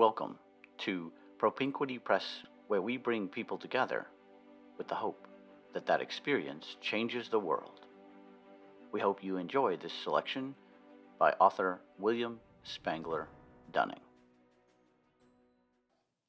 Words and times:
Welcome 0.00 0.38
to 0.78 1.12
Propinquity 1.36 1.98
Press, 1.98 2.44
where 2.68 2.80
we 2.80 2.96
bring 2.96 3.28
people 3.28 3.58
together 3.58 4.06
with 4.78 4.88
the 4.88 4.94
hope 4.94 5.28
that 5.74 5.84
that 5.84 6.00
experience 6.00 6.78
changes 6.80 7.28
the 7.28 7.38
world. 7.38 7.84
We 8.92 9.00
hope 9.00 9.22
you 9.22 9.36
enjoy 9.36 9.76
this 9.76 9.92
selection 9.92 10.54
by 11.18 11.32
author 11.32 11.82
William 11.98 12.40
Spangler 12.62 13.28
Dunning. 13.74 14.00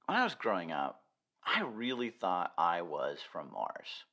When 0.05 0.17
I 0.17 0.25
was 0.25 0.35
growing 0.35 0.73
up, 0.73 1.03
I 1.45 1.61
really 1.61 2.09
thought 2.09 2.51
I 2.57 2.81
was 2.81 3.19
from 3.31 3.53
Mars. 3.53 4.03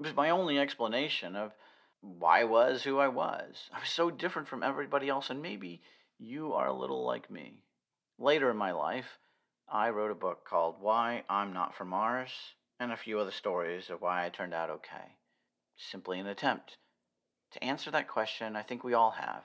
It 0.00 0.06
was 0.06 0.16
my 0.16 0.30
only 0.30 0.58
explanation 0.58 1.36
of 1.36 1.52
why 2.00 2.40
I 2.40 2.44
was 2.46 2.82
who 2.82 2.98
I 2.98 3.06
was. 3.06 3.70
I 3.72 3.78
was 3.78 3.90
so 3.90 4.10
different 4.10 4.48
from 4.48 4.64
everybody 4.64 5.08
else, 5.08 5.30
and 5.30 5.40
maybe 5.40 5.82
you 6.18 6.52
are 6.54 6.66
a 6.66 6.76
little 6.76 7.06
like 7.06 7.30
me. 7.30 7.62
Later 8.20 8.50
in 8.50 8.56
my 8.56 8.72
life, 8.72 9.20
I 9.68 9.90
wrote 9.90 10.10
a 10.10 10.16
book 10.16 10.44
called 10.44 10.80
Why 10.80 11.22
I'm 11.30 11.52
Not 11.52 11.76
from 11.76 11.90
Mars 11.90 12.32
and 12.80 12.90
a 12.90 12.96
few 12.96 13.20
other 13.20 13.30
stories 13.30 13.90
of 13.90 14.00
why 14.00 14.26
I 14.26 14.28
turned 14.28 14.52
out 14.52 14.70
okay. 14.70 15.14
Simply 15.76 16.18
an 16.18 16.26
attempt 16.26 16.78
to 17.52 17.62
answer 17.62 17.92
that 17.92 18.08
question 18.08 18.56
I 18.56 18.62
think 18.62 18.82
we 18.82 18.92
all 18.92 19.12
have. 19.12 19.44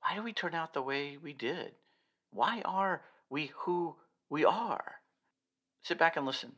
Why 0.00 0.16
do 0.16 0.22
we 0.22 0.32
turn 0.32 0.54
out 0.54 0.72
the 0.72 0.80
way 0.80 1.18
we 1.22 1.34
did? 1.34 1.72
Why 2.30 2.62
are 2.64 3.02
we 3.28 3.52
who 3.54 3.96
we 4.30 4.46
are? 4.46 5.02
Sit 5.82 5.98
back 5.98 6.16
and 6.16 6.24
listen 6.24 6.52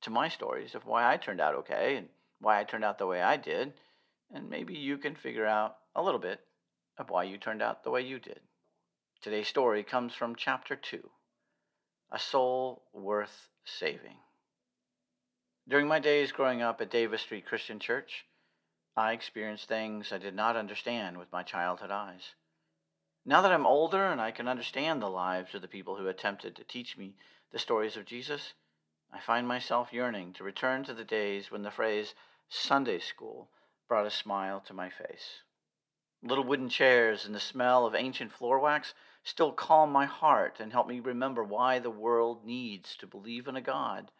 to 0.00 0.10
my 0.10 0.28
stories 0.28 0.74
of 0.74 0.84
why 0.84 1.12
I 1.12 1.16
turned 1.16 1.40
out 1.40 1.54
okay 1.54 1.96
and 1.96 2.08
why 2.40 2.58
I 2.58 2.64
turned 2.64 2.84
out 2.84 2.98
the 2.98 3.06
way 3.06 3.22
I 3.22 3.36
did, 3.36 3.74
and 4.32 4.50
maybe 4.50 4.74
you 4.74 4.98
can 4.98 5.14
figure 5.14 5.46
out 5.46 5.76
a 5.94 6.02
little 6.02 6.20
bit 6.20 6.40
of 6.98 7.08
why 7.08 7.22
you 7.22 7.38
turned 7.38 7.62
out 7.62 7.84
the 7.84 7.90
way 7.90 8.02
you 8.02 8.18
did. 8.18 8.40
Today's 9.20 9.48
story 9.48 9.82
comes 9.82 10.14
from 10.14 10.36
chapter 10.36 10.76
2 10.76 11.10
A 12.12 12.20
Soul 12.20 12.84
Worth 12.92 13.48
Saving. 13.64 14.18
During 15.66 15.88
my 15.88 15.98
days 15.98 16.30
growing 16.30 16.62
up 16.62 16.80
at 16.80 16.88
Davis 16.88 17.22
Street 17.22 17.44
Christian 17.44 17.80
Church, 17.80 18.26
I 18.96 19.10
experienced 19.10 19.66
things 19.66 20.12
I 20.12 20.18
did 20.18 20.36
not 20.36 20.54
understand 20.54 21.18
with 21.18 21.32
my 21.32 21.42
childhood 21.42 21.90
eyes. 21.90 22.36
Now 23.26 23.42
that 23.42 23.50
I'm 23.50 23.66
older 23.66 24.06
and 24.06 24.20
I 24.20 24.30
can 24.30 24.46
understand 24.46 25.02
the 25.02 25.10
lives 25.10 25.52
of 25.52 25.62
the 25.62 25.68
people 25.68 25.96
who 25.96 26.06
attempted 26.06 26.54
to 26.54 26.62
teach 26.62 26.96
me 26.96 27.16
the 27.50 27.58
stories 27.58 27.96
of 27.96 28.04
Jesus, 28.04 28.52
I 29.12 29.18
find 29.18 29.48
myself 29.48 29.92
yearning 29.92 30.32
to 30.34 30.44
return 30.44 30.84
to 30.84 30.94
the 30.94 31.04
days 31.04 31.50
when 31.50 31.62
the 31.62 31.72
phrase 31.72 32.14
Sunday 32.48 33.00
school 33.00 33.50
brought 33.88 34.06
a 34.06 34.12
smile 34.12 34.60
to 34.60 34.72
my 34.72 34.88
face. 34.88 35.42
Little 36.22 36.44
wooden 36.44 36.68
chairs 36.68 37.24
and 37.24 37.34
the 37.34 37.40
smell 37.40 37.84
of 37.84 37.96
ancient 37.96 38.30
floor 38.32 38.60
wax 38.60 38.94
still 39.28 39.52
calm 39.52 39.92
my 39.92 40.06
heart 40.06 40.58
and 40.58 40.72
help 40.72 40.88
me 40.88 41.00
remember 41.00 41.44
why 41.44 41.78
the 41.78 41.90
world 41.90 42.46
needs 42.46 42.96
to 42.96 43.06
believe 43.06 43.46
in 43.46 43.56
a 43.56 43.60
God. 43.60 44.10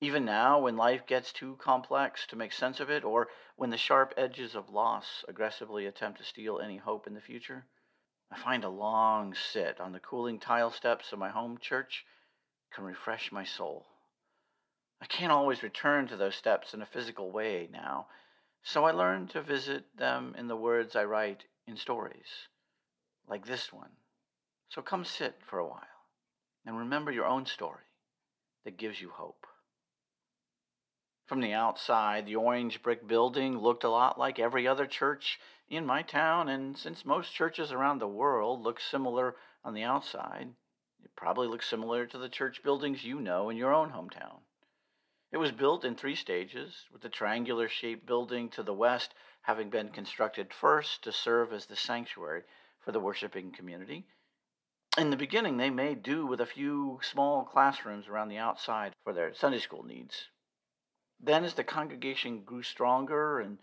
Even 0.00 0.24
now, 0.24 0.58
when 0.58 0.76
life 0.76 1.06
gets 1.06 1.32
too 1.32 1.56
complex 1.60 2.26
to 2.26 2.34
make 2.34 2.52
sense 2.52 2.80
of 2.80 2.90
it, 2.90 3.04
or 3.04 3.28
when 3.54 3.70
the 3.70 3.76
sharp 3.76 4.12
edges 4.16 4.56
of 4.56 4.68
loss 4.68 5.24
aggressively 5.28 5.86
attempt 5.86 6.18
to 6.18 6.24
steal 6.24 6.58
any 6.58 6.76
hope 6.78 7.06
in 7.06 7.14
the 7.14 7.20
future, 7.20 7.66
I 8.32 8.36
find 8.36 8.64
a 8.64 8.68
long 8.68 9.32
sit 9.32 9.78
on 9.78 9.92
the 9.92 10.00
cooling 10.00 10.40
tile 10.40 10.72
steps 10.72 11.12
of 11.12 11.20
my 11.20 11.28
home 11.28 11.56
church 11.56 12.04
can 12.72 12.82
refresh 12.82 13.30
my 13.30 13.44
soul. 13.44 13.86
I 15.00 15.06
can't 15.06 15.30
always 15.30 15.62
return 15.62 16.08
to 16.08 16.16
those 16.16 16.34
steps 16.34 16.74
in 16.74 16.82
a 16.82 16.86
physical 16.86 17.30
way 17.30 17.68
now, 17.70 18.08
so 18.64 18.84
I 18.84 18.90
learn 18.90 19.28
to 19.28 19.40
visit 19.40 19.96
them 19.96 20.34
in 20.36 20.48
the 20.48 20.56
words 20.56 20.96
I 20.96 21.04
write 21.04 21.44
in 21.64 21.76
stories, 21.76 22.48
like 23.28 23.46
this 23.46 23.72
one. 23.72 23.90
So 24.72 24.80
come 24.80 25.04
sit 25.04 25.34
for 25.44 25.58
a 25.58 25.68
while 25.68 25.82
and 26.64 26.78
remember 26.78 27.12
your 27.12 27.26
own 27.26 27.44
story 27.44 27.84
that 28.64 28.78
gives 28.78 29.02
you 29.02 29.10
hope. 29.10 29.46
From 31.26 31.42
the 31.42 31.52
outside, 31.52 32.24
the 32.24 32.36
orange 32.36 32.82
brick 32.82 33.06
building 33.06 33.58
looked 33.58 33.84
a 33.84 33.90
lot 33.90 34.18
like 34.18 34.38
every 34.38 34.66
other 34.66 34.86
church 34.86 35.38
in 35.68 35.84
my 35.84 36.00
town, 36.00 36.48
and 36.48 36.78
since 36.78 37.04
most 37.04 37.34
churches 37.34 37.70
around 37.70 37.98
the 37.98 38.08
world 38.08 38.62
look 38.62 38.80
similar 38.80 39.36
on 39.62 39.74
the 39.74 39.82
outside, 39.82 40.48
it 41.04 41.10
probably 41.14 41.48
looks 41.48 41.68
similar 41.68 42.06
to 42.06 42.16
the 42.16 42.30
church 42.30 42.62
buildings 42.62 43.04
you 43.04 43.20
know 43.20 43.50
in 43.50 43.58
your 43.58 43.74
own 43.74 43.90
hometown. 43.90 44.40
It 45.30 45.36
was 45.36 45.52
built 45.52 45.84
in 45.84 45.96
three 45.96 46.16
stages, 46.16 46.86
with 46.90 47.02
the 47.02 47.10
triangular 47.10 47.68
shaped 47.68 48.06
building 48.06 48.48
to 48.50 48.62
the 48.62 48.72
west 48.72 49.12
having 49.42 49.68
been 49.68 49.90
constructed 49.90 50.54
first 50.54 51.04
to 51.04 51.12
serve 51.12 51.52
as 51.52 51.66
the 51.66 51.76
sanctuary 51.76 52.44
for 52.80 52.92
the 52.92 53.00
worshiping 53.00 53.52
community. 53.52 54.06
In 54.98 55.08
the 55.08 55.16
beginning, 55.16 55.56
they 55.56 55.70
made 55.70 56.02
do 56.02 56.26
with 56.26 56.38
a 56.38 56.46
few 56.46 57.00
small 57.02 57.44
classrooms 57.44 58.08
around 58.08 58.28
the 58.28 58.36
outside 58.36 58.92
for 59.02 59.14
their 59.14 59.32
Sunday 59.32 59.58
school 59.58 59.82
needs. 59.82 60.28
Then, 61.18 61.44
as 61.44 61.54
the 61.54 61.64
congregation 61.64 62.42
grew 62.42 62.62
stronger 62.62 63.40
and 63.40 63.56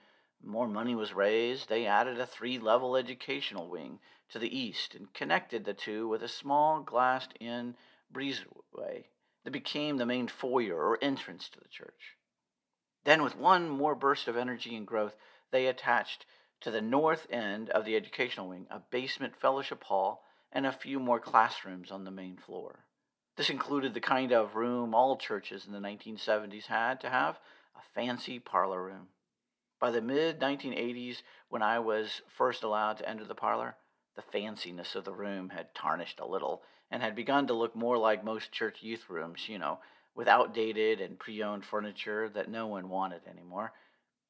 more 0.43 0.67
money 0.67 0.95
was 0.95 1.13
raised, 1.13 1.69
they 1.69 1.85
added 1.85 2.19
a 2.19 2.25
three 2.25 2.57
level 2.57 2.95
educational 2.95 3.69
wing 3.69 3.99
to 4.29 4.39
the 4.39 4.57
east 4.57 4.95
and 4.95 5.13
connected 5.13 5.65
the 5.65 5.73
two 5.75 6.07
with 6.07 6.23
a 6.23 6.27
small 6.27 6.81
glassed 6.81 7.33
in 7.39 7.75
breezeway 8.11 9.05
that 9.43 9.51
became 9.51 9.97
the 9.97 10.07
main 10.07 10.27
foyer 10.27 10.77
or 10.77 10.97
entrance 10.99 11.47
to 11.49 11.59
the 11.59 11.69
church. 11.69 12.17
Then, 13.03 13.21
with 13.21 13.37
one 13.37 13.69
more 13.69 13.93
burst 13.93 14.27
of 14.27 14.35
energy 14.35 14.75
and 14.75 14.87
growth, 14.87 15.15
they 15.51 15.67
attached 15.67 16.25
to 16.61 16.71
the 16.71 16.81
north 16.81 17.27
end 17.29 17.69
of 17.69 17.85
the 17.85 17.95
educational 17.95 18.49
wing 18.49 18.65
a 18.71 18.79
basement 18.79 19.35
fellowship 19.35 19.83
hall 19.83 20.23
and 20.51 20.65
a 20.65 20.71
few 20.71 20.99
more 20.99 21.19
classrooms 21.19 21.91
on 21.91 22.03
the 22.03 22.11
main 22.11 22.37
floor. 22.37 22.85
This 23.37 23.49
included 23.49 23.93
the 23.93 24.01
kind 24.01 24.31
of 24.31 24.55
room 24.55 24.93
all 24.93 25.15
churches 25.17 25.65
in 25.65 25.71
the 25.71 25.79
1970s 25.79 26.65
had 26.65 26.99
to 27.01 27.09
have 27.09 27.39
a 27.75 27.81
fancy 27.93 28.39
parlor 28.39 28.83
room. 28.83 29.07
By 29.79 29.91
the 29.91 30.01
mid 30.01 30.39
1980s, 30.39 31.21
when 31.47 31.61
I 31.61 31.79
was 31.79 32.21
first 32.27 32.63
allowed 32.63 32.97
to 32.97 33.07
enter 33.07 33.23
the 33.23 33.35
parlor, 33.35 33.75
the 34.15 34.37
fanciness 34.37 34.95
of 34.95 35.05
the 35.05 35.13
room 35.13 35.49
had 35.49 35.73
tarnished 35.73 36.19
a 36.19 36.27
little 36.27 36.63
and 36.91 37.01
had 37.01 37.15
begun 37.15 37.47
to 37.47 37.53
look 37.53 37.75
more 37.75 37.97
like 37.97 38.23
most 38.25 38.51
church 38.51 38.81
youth 38.81 39.09
rooms, 39.09 39.47
you 39.47 39.57
know, 39.57 39.79
with 40.15 40.27
outdated 40.27 40.99
and 40.99 41.17
pre 41.17 41.41
owned 41.41 41.63
furniture 41.63 42.27
that 42.29 42.49
no 42.49 42.67
one 42.67 42.89
wanted 42.89 43.21
anymore. 43.25 43.71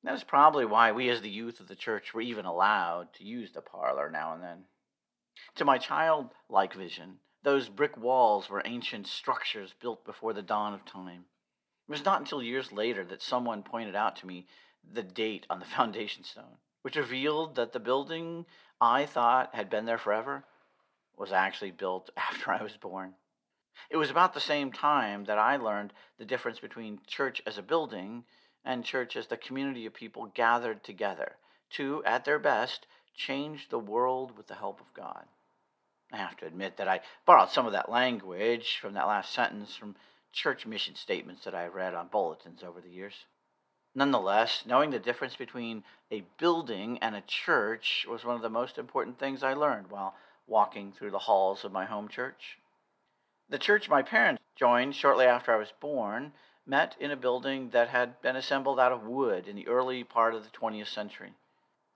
That 0.03 0.13
is 0.13 0.23
probably 0.23 0.65
why 0.65 0.91
we, 0.91 1.09
as 1.09 1.21
the 1.21 1.29
youth 1.29 1.59
of 1.59 1.67
the 1.67 1.75
church, 1.75 2.13
were 2.13 2.21
even 2.21 2.45
allowed 2.45 3.13
to 3.15 3.23
use 3.23 3.51
the 3.51 3.61
parlor 3.61 4.09
now 4.11 4.33
and 4.33 4.43
then. 4.43 4.65
To 5.55 5.65
my 5.65 5.77
childlike 5.77 6.73
vision, 6.73 7.19
those 7.43 7.69
brick 7.69 7.97
walls 7.97 8.49
were 8.49 8.61
ancient 8.65 9.07
structures 9.07 9.73
built 9.79 10.05
before 10.05 10.33
the 10.33 10.41
dawn 10.41 10.73
of 10.73 10.85
time. 10.85 11.25
It 11.87 11.91
was 11.91 12.05
not 12.05 12.19
until 12.19 12.43
years 12.43 12.71
later 12.71 13.03
that 13.05 13.21
someone 13.21 13.63
pointed 13.63 13.95
out 13.95 14.15
to 14.17 14.27
me 14.27 14.47
the 14.83 15.03
date 15.03 15.45
on 15.49 15.59
the 15.59 15.65
foundation 15.77 16.23
stone, 16.23 16.57
which 16.81 16.95
revealed 16.95 17.55
that 17.55 17.73
the 17.73 17.79
building 17.79 18.45
I 18.79 19.05
thought 19.05 19.55
had 19.55 19.69
been 19.69 19.85
there 19.85 19.97
forever 19.97 20.45
was 21.17 21.31
actually 21.31 21.71
built 21.71 22.09
after 22.17 22.51
I 22.51 22.63
was 22.63 22.77
born. 22.77 23.15
It 23.89 23.97
was 23.97 24.09
about 24.09 24.33
the 24.33 24.39
same 24.39 24.71
time 24.71 25.25
that 25.25 25.37
I 25.37 25.55
learned 25.55 25.93
the 26.17 26.25
difference 26.25 26.59
between 26.59 27.01
church 27.07 27.41
as 27.45 27.57
a 27.57 27.63
building 27.63 28.25
and 28.65 28.83
church 28.83 29.15
as 29.15 29.27
the 29.27 29.37
community 29.37 29.85
of 29.85 29.93
people 29.93 30.27
gathered 30.27 30.83
together 30.83 31.37
to, 31.71 32.03
at 32.05 32.25
their 32.25 32.39
best, 32.39 32.87
change 33.19 33.67
the 33.69 33.77
world 33.77 34.35
with 34.37 34.47
the 34.47 34.55
help 34.55 34.79
of 34.79 34.93
God. 34.93 35.25
I 36.11 36.17
have 36.17 36.37
to 36.37 36.47
admit 36.47 36.77
that 36.77 36.87
I 36.87 37.01
borrowed 37.25 37.49
some 37.49 37.65
of 37.65 37.73
that 37.73 37.91
language 37.91 38.79
from 38.81 38.93
that 38.93 39.07
last 39.07 39.33
sentence 39.33 39.75
from 39.75 39.95
church 40.31 40.65
mission 40.65 40.95
statements 40.95 41.43
that 41.43 41.53
I've 41.53 41.75
read 41.75 41.93
on 41.93 42.07
bulletins 42.07 42.63
over 42.63 42.81
the 42.81 42.89
years. 42.89 43.25
Nonetheless, 43.93 44.63
knowing 44.65 44.91
the 44.91 44.99
difference 44.99 45.35
between 45.35 45.83
a 46.11 46.23
building 46.37 46.97
and 46.99 47.15
a 47.15 47.21
church 47.21 48.05
was 48.09 48.23
one 48.23 48.35
of 48.35 48.41
the 48.41 48.49
most 48.49 48.77
important 48.77 49.19
things 49.19 49.43
I 49.43 49.53
learned 49.53 49.91
while 49.91 50.15
walking 50.47 50.91
through 50.91 51.11
the 51.11 51.19
halls 51.19 51.63
of 51.63 51.71
my 51.71 51.85
home 51.85 52.07
church. 52.07 52.57
The 53.49 53.59
church 53.59 53.89
my 53.89 54.01
parents 54.01 54.41
joined 54.55 54.95
shortly 54.95 55.25
after 55.25 55.53
I 55.53 55.57
was 55.57 55.73
born 55.79 56.31
met 56.65 56.95
in 56.99 57.11
a 57.11 57.17
building 57.17 57.71
that 57.71 57.89
had 57.89 58.21
been 58.21 58.35
assembled 58.35 58.79
out 58.79 58.91
of 58.91 59.03
wood 59.03 59.47
in 59.47 59.55
the 59.55 59.67
early 59.67 60.03
part 60.03 60.35
of 60.35 60.43
the 60.43 60.57
20th 60.57 60.87
century. 60.87 61.33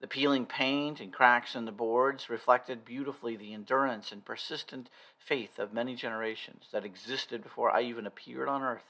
The 0.04 0.10
peeling 0.10 0.46
paint 0.46 1.00
and 1.00 1.14
cracks 1.14 1.56
in 1.56 1.64
the 1.64 1.72
boards 1.72 2.30
reflected 2.30 2.84
beautifully 2.84 3.38
the 3.38 3.54
endurance 3.54 4.12
and 4.12 4.26
persistent 4.26 4.90
faith 5.18 5.58
of 5.58 5.72
many 5.72 5.96
generations 5.96 6.66
that 6.74 6.84
existed 6.84 7.42
before 7.42 7.72
I 7.72 7.84
even 7.84 8.06
appeared 8.06 8.50
on 8.50 8.64
earth. 8.64 8.84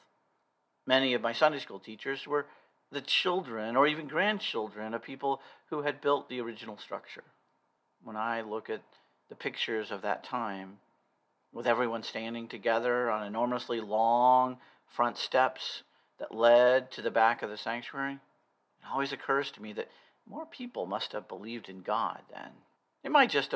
Many 0.88 1.14
of 1.14 1.22
my 1.22 1.32
Sunday 1.32 1.60
school 1.60 1.78
teachers 1.78 2.26
were 2.26 2.48
the 2.92 3.00
children 3.00 3.76
or 3.76 3.86
even 3.86 4.08
grandchildren 4.08 4.96
of 4.96 5.04
people 5.04 5.40
who 5.70 5.84
had 5.84 6.02
built 6.02 6.30
the 6.30 6.42
original 6.42 6.80
structure. 6.80 7.26
When 8.04 8.16
I 8.16 8.42
look 8.42 8.68
at 8.72 8.82
the 9.30 9.36
pictures 9.36 9.92
of 9.92 10.02
that 10.02 10.24
time, 10.24 10.80
with 11.52 11.68
everyone 11.68 12.02
standing 12.02 12.48
together 12.48 13.12
on 13.12 13.24
enormously 13.24 13.80
long 13.80 14.58
front 14.88 15.20
steps 15.20 15.84
that 16.18 16.34
led 16.34 16.90
to 16.94 17.04
the 17.04 17.12
back 17.12 17.44
of 17.44 17.52
the 17.52 17.58
sanctuary, 17.58 18.14
it 18.14 18.88
always 18.92 19.14
occurs 19.14 19.52
to 19.52 19.62
me 19.62 19.74
that 19.74 19.90
more 20.28 20.46
people 20.46 20.86
must 20.86 21.12
have 21.12 21.28
believed 21.28 21.70
in 21.70 21.82
God 21.82 22.22
then. 22.32 22.52
It 23.04 23.12
might 23.12 23.30
just 23.30 23.54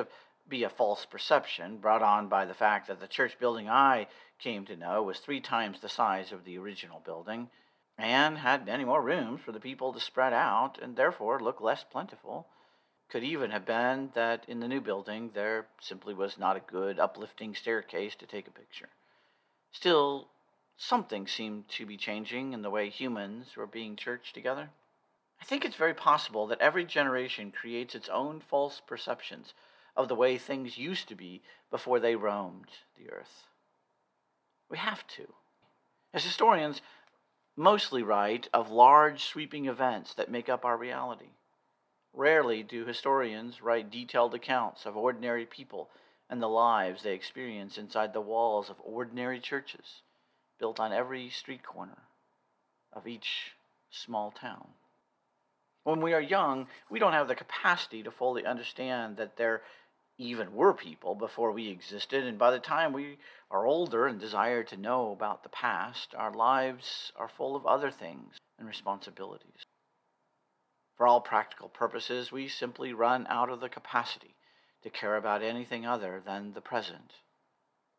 be 0.48 0.64
a 0.64 0.70
false 0.70 1.06
perception 1.06 1.78
brought 1.78 2.02
on 2.02 2.28
by 2.28 2.46
the 2.46 2.54
fact 2.54 2.88
that 2.88 3.00
the 3.00 3.08
church 3.08 3.40
building 3.40 3.70
I 3.70 4.08
came 4.40 4.66
to 4.66 4.76
know 4.76 5.04
was 5.04 5.20
three 5.20 5.42
times 5.42 5.80
the 5.80 5.90
size 5.90 6.32
of 6.32 6.46
the 6.46 6.58
original 6.58 7.02
building 7.04 7.50
and 7.98 8.38
had 8.38 8.66
many 8.66 8.86
more 8.86 9.02
rooms 9.02 9.42
for 9.42 9.52
the 9.52 9.60
people 9.60 9.92
to 9.92 10.00
spread 10.00 10.34
out 10.34 10.78
and 10.82 10.96
therefore 10.96 11.40
look 11.40 11.60
less 11.60 11.84
plentiful. 11.84 12.48
Could 13.10 13.24
even 13.24 13.52
have 13.52 13.66
been 13.66 14.12
that 14.14 14.46
in 14.48 14.60
the 14.60 14.68
new 14.68 14.82
building 14.82 15.32
there 15.34 15.68
simply 15.82 16.14
was 16.14 16.38
not 16.38 16.58
a 16.58 16.72
good 16.72 17.00
uplifting 17.00 17.56
staircase 17.56 18.16
to 18.16 18.26
take 18.26 18.48
a 18.48 18.52
picture. 18.52 18.90
Still, 19.72 20.28
something 20.76 21.28
seemed 21.28 21.70
to 21.70 21.86
be 21.86 21.98
changing 21.98 22.54
in 22.54 22.62
the 22.62 22.70
way 22.70 22.90
humans 22.90 23.56
were 23.56 23.68
being 23.68 23.96
churched 23.96 24.34
together. 24.34 24.70
I 25.42 25.46
think 25.46 25.64
it's 25.64 25.76
very 25.76 25.94
possible 25.94 26.48
that 26.48 26.62
every 26.62 26.86
generation 26.86 27.52
creates 27.52 27.96
its 27.96 28.10
own 28.10 28.40
false 28.40 28.82
perceptions 28.86 29.54
of 29.96 30.08
the 30.08 30.16
way 30.16 30.38
things 30.38 30.78
used 30.78 31.08
to 31.10 31.16
be 31.16 31.42
before 31.72 32.00
they 32.00 32.16
roamed 32.16 32.70
the 32.98 33.10
earth. 33.12 33.48
We 34.70 34.78
have 34.78 35.06
to. 35.08 35.34
As 36.14 36.24
historians, 36.24 36.82
mostly 37.56 38.04
write 38.04 38.48
of 38.54 38.70
large 38.70 39.24
sweeping 39.24 39.66
events 39.66 40.14
that 40.14 40.32
make 40.32 40.50
up 40.50 40.66
our 40.66 40.78
reality. 40.78 41.32
Rarely 42.14 42.64
do 42.64 42.86
historians 42.86 43.62
write 43.62 43.92
detailed 43.92 44.34
accounts 44.34 44.86
of 44.86 44.98
ordinary 44.98 45.46
people 45.46 45.90
and 46.30 46.42
the 46.42 46.48
lives 46.48 47.04
they 47.04 47.14
experience 47.14 47.78
inside 47.78 48.14
the 48.14 48.22
walls 48.22 48.70
of 48.70 48.76
ordinary 48.84 49.40
churches 49.40 50.02
built 50.60 50.80
on 50.80 50.92
every 50.92 51.30
street 51.30 51.64
corner 51.64 52.04
of 52.92 53.08
each 53.08 53.54
small 53.90 54.32
town. 54.32 54.70
When 55.88 56.02
we 56.02 56.14
are 56.14 56.20
young, 56.20 56.68
we 56.90 57.00
don't 57.00 57.14
have 57.14 57.30
the 57.30 57.34
capacity 57.36 58.04
to 58.04 58.12
fully 58.12 58.46
understand 58.46 59.16
that 59.16 59.38
there 59.38 59.62
even 60.18 60.54
were 60.54 60.74
people 60.74 61.16
before 61.16 61.54
we 61.54 61.70
existed, 61.70 62.26
and 62.26 62.38
by 62.38 62.52
the 62.52 62.60
time 62.60 62.92
we 62.92 63.20
are 63.50 63.66
older 63.66 64.06
and 64.06 64.20
desire 64.20 64.64
to 64.64 64.76
know 64.76 65.14
about 65.14 65.44
the 65.44 65.50
past, 65.50 66.14
our 66.14 66.34
lives 66.34 67.14
are 67.16 67.30
full 67.30 67.56
of 67.56 67.66
other 67.66 67.90
things 67.90 68.36
and 68.60 68.68
responsibilities. 68.68 69.64
For 70.98 71.08
all 71.08 71.22
practical 71.22 71.70
purposes, 71.70 72.34
we 72.34 72.50
simply 72.50 72.92
run 72.92 73.26
out 73.30 73.50
of 73.50 73.62
the 73.62 73.70
capacity 73.70 74.36
to 74.84 74.90
care 74.90 75.16
about 75.16 75.42
anything 75.42 75.86
other 75.86 76.22
than 76.26 76.52
the 76.52 76.60
present. 76.60 77.14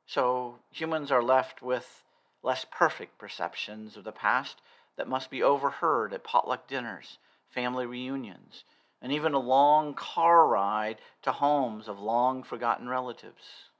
So 0.04 0.56
humans 0.70 1.10
are 1.10 1.22
left 1.22 1.62
with 1.62 2.02
less 2.42 2.66
perfect 2.70 3.16
perceptions 3.16 3.96
of 3.96 4.04
the 4.04 4.12
past 4.12 4.60
that 4.98 5.08
must 5.08 5.30
be 5.30 5.42
overheard 5.42 6.12
at 6.12 6.22
potluck 6.22 6.68
dinners, 6.68 7.16
family 7.50 7.86
reunions, 7.86 8.64
and 9.00 9.12
even 9.12 9.34
a 9.34 9.38
long 9.38 9.94
car 9.94 10.46
ride 10.46 10.96
to 11.22 11.32
homes 11.32 11.88
of 11.88 11.98
long 11.98 12.42
forgotten 12.42 12.88
relatives. 12.88 13.70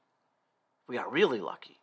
We 0.86 0.96
are 0.96 1.08
really 1.08 1.40
lucky. 1.40 1.78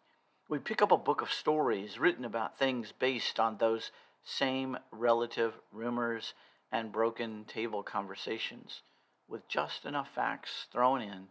We 0.48 0.60
pick 0.60 0.82
up 0.82 0.92
a 0.92 0.98
book 0.98 1.22
of 1.22 1.32
stories 1.32 2.00
written 2.00 2.26
about 2.26 2.58
things 2.58 2.94
based 2.98 3.40
on 3.40 3.58
those 3.58 3.92
same 4.24 4.78
relative 4.92 5.54
rumors 5.72 6.34
and 6.72 6.92
broken 6.92 7.46
table 7.46 7.84
conversations, 7.84 8.82
with 9.28 9.48
just 9.48 9.86
enough 9.86 10.10
facts 10.14 10.68
thrown 10.72 11.02
in 11.02 11.28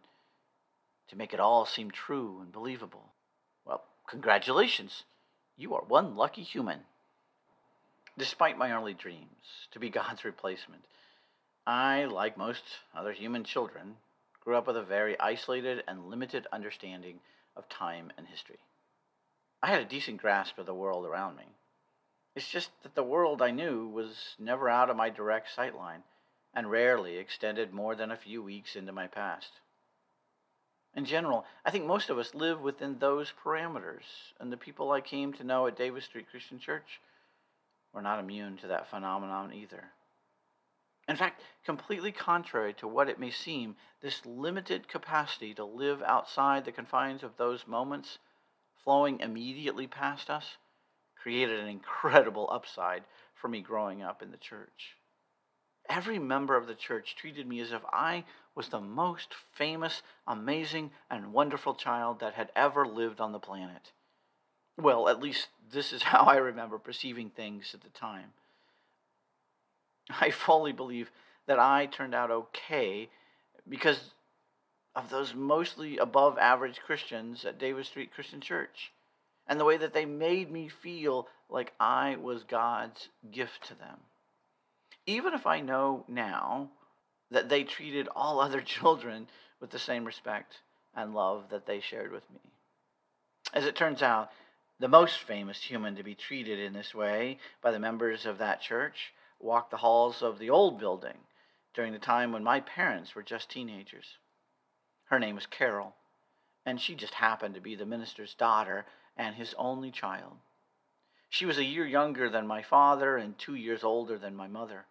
to 1.09 1.17
make 1.17 1.35
it 1.35 1.41
all 1.41 1.67
seem 1.67 1.91
true 1.91 2.39
and 2.41 2.53
believable. 2.53 3.13
Well, 3.65 3.85
congratulations. 4.09 5.05
You 5.57 5.75
are 5.75 5.85
one 5.85 6.17
lucky 6.17 6.43
human. 6.43 6.81
Despite 8.17 8.57
my 8.57 8.73
early 8.73 8.95
dreams 8.95 9.69
to 9.73 9.79
be 9.79 9.91
God's 9.91 10.25
replacement, 10.25 10.85
I, 11.67 12.05
like 12.05 12.37
most 12.37 12.63
other 12.95 13.13
human 13.13 13.45
children, 13.45 13.97
grew 14.41 14.57
up 14.57 14.67
with 14.67 14.77
a 14.77 14.83
very 14.83 15.19
isolated 15.19 15.83
and 15.89 16.11
limited 16.11 16.47
understanding 16.53 17.21
of 17.57 17.69
time 17.69 18.13
and 18.17 18.27
history. 18.27 18.59
I 19.63 19.69
had 19.69 19.81
a 19.81 19.87
decent 19.87 20.21
grasp 20.21 20.59
of 20.59 20.67
the 20.67 20.75
world 20.75 21.07
around 21.07 21.37
me. 21.37 21.45
It's 22.37 22.51
just 22.51 22.71
that 22.83 22.95
the 22.95 23.03
world 23.03 23.41
I 23.41 23.51
knew 23.51 23.89
was 23.89 24.35
never 24.39 24.69
out 24.69 24.91
of 24.91 24.97
my 24.97 25.09
direct 25.09 25.49
sightline 25.57 26.03
and 26.53 26.71
rarely 26.71 27.17
extended 27.17 27.73
more 27.73 27.95
than 27.95 28.11
a 28.11 28.17
few 28.17 28.43
weeks 28.43 28.77
into 28.77 28.93
my 28.93 29.07
past. 29.07 29.61
In 30.95 31.05
general, 31.05 31.45
I 31.65 31.71
think 31.71 31.87
most 31.87 32.11
of 32.11 32.19
us 32.19 32.35
live 32.35 32.61
within 32.61 32.99
those 32.99 33.33
parameters, 33.45 34.33
and 34.39 34.53
the 34.53 34.57
people 34.57 34.93
I 34.93 35.01
came 35.01 35.33
to 35.33 35.45
know 35.45 35.67
at 35.67 35.77
Davis 35.77 36.05
Street 36.05 36.27
Christian 36.31 36.59
Church 36.59 37.01
were 37.95 38.03
not 38.03 38.19
immune 38.19 38.57
to 38.59 38.67
that 38.67 38.89
phenomenon 38.91 39.53
either. 39.53 39.85
In 41.07 41.17
fact, 41.17 41.43
completely 41.65 42.13
contrary 42.13 42.73
to 42.75 42.89
what 42.89 43.09
it 43.09 43.21
may 43.21 43.31
seem, 43.31 43.77
this 44.01 44.25
limited 44.25 44.89
capacity 44.89 45.55
to 45.55 45.65
live 45.65 46.03
outside 46.03 46.65
the 46.65 46.73
confines 46.73 47.23
of 47.23 47.37
those 47.37 47.67
moments 47.67 48.19
flowing 48.83 49.21
immediately 49.21 49.87
past 49.87 50.31
us 50.31 50.57
created 51.25 51.59
an 51.59 51.69
incredible 51.69 52.49
upside 52.53 53.03
for 53.35 53.49
me 53.49 53.63
growing 53.63 54.03
up 54.03 54.23
in 54.23 54.31
the 54.31 54.37
church. 54.37 54.97
Every 55.89 56.19
member 56.19 56.57
of 56.57 56.67
the 56.67 56.75
church 56.75 57.17
treated 57.17 57.47
me 57.47 57.61
as 57.61 57.73
if 57.73 57.83
I 57.91 58.25
was 58.55 58.69
the 58.69 58.81
most 58.81 59.33
famous, 59.33 60.03
amazing, 60.27 60.91
and 61.11 61.33
wonderful 61.33 61.75
child 61.75 62.21
that 62.21 62.35
had 62.35 62.51
ever 62.55 62.87
lived 62.87 63.21
on 63.21 63.33
the 63.33 63.39
planet. 63.39 63.93
Well, 64.77 65.09
at 65.09 65.21
least 65.21 65.49
this 65.73 65.93
is 65.93 66.03
how 66.05 66.25
I 66.25 66.37
remember 66.37 66.79
perceiving 66.79 67.31
things 67.31 67.73
at 67.75 67.83
the 67.83 67.91
time. 67.91 68.33
I 70.21 70.31
fully 70.31 70.73
believe 70.73 71.11
that 71.47 71.59
I 71.59 71.87
turned 71.87 72.15
out 72.15 72.31
okay 72.31 73.09
because 73.69 74.13
of 74.95 75.11
those 75.11 75.35
mostly 75.35 75.99
above 75.99 76.39
average 76.39 76.81
Christians 76.81 77.45
at 77.45 77.59
Davis 77.59 77.89
Street 77.89 78.13
Christian 78.15 78.41
Church 78.41 78.93
and 79.47 79.59
the 79.59 79.65
way 79.65 79.77
that 79.77 79.93
they 79.93 80.05
made 80.05 80.51
me 80.51 80.69
feel 80.69 81.27
like 81.49 81.73
I 81.79 82.17
was 82.17 82.45
God's 82.45 83.09
gift 83.31 83.67
to 83.69 83.75
them. 83.75 83.99
Even 85.07 85.35
if 85.35 85.47
I 85.47 85.61
know 85.61 86.05
now 86.09 86.71
that 87.31 87.49
they 87.49 87.65
treated 87.65 88.09
all 88.15 88.41
other 88.41 88.61
children 88.61 89.27
with 89.61 89.71
the 89.71 89.79
same 89.79 90.05
respect 90.05 90.61
and 90.95 91.15
love 91.15 91.45
that 91.51 91.67
they 91.67 91.81
shared 91.81 92.13
with 92.13 92.31
me. 92.31 92.41
As 93.53 93.67
it 93.67 93.77
turns 93.77 94.03
out, 94.03 94.31
the 94.79 94.89
most 94.89 95.19
famous 95.21 95.63
human 95.63 95.95
to 95.97 96.03
be 96.03 96.15
treated 96.15 96.59
in 96.59 96.73
this 96.73 96.95
way 96.95 97.39
by 97.63 97.71
the 97.71 97.79
members 97.79 98.27
of 98.27 98.39
that 98.39 98.61
church 98.61 99.13
walked 99.39 99.71
the 99.71 99.79
halls 99.79 100.23
of 100.23 100.39
the 100.39 100.51
old 100.51 100.79
building 100.79 101.19
during 101.75 101.93
the 101.93 101.99
time 101.99 102.33
when 102.33 102.43
my 102.43 102.61
parents 102.61 103.15
were 103.15 103.23
just 103.23 103.51
teenagers. 103.51 104.19
Her 105.07 105.19
name 105.19 105.35
was 105.35 105.47
Carol, 105.47 105.95
and 106.65 106.81
she 106.81 106.95
just 106.95 107.15
happened 107.15 107.55
to 107.55 107.61
be 107.61 107.75
the 107.75 107.87
minister's 107.87 108.35
daughter 108.35 108.87
and 109.17 109.37
his 109.37 109.55
only 109.59 109.91
child. 109.91 110.39
She 111.29 111.47
was 111.47 111.59
a 111.59 111.65
year 111.65 111.87
younger 111.87 112.29
than 112.29 112.47
my 112.47 112.63
father 112.63 113.17
and 113.17 113.37
two 113.37 113.55
years 113.55 113.85
older 113.85 114.19
than 114.19 114.37
my 114.37 114.49
mother. 114.49 114.87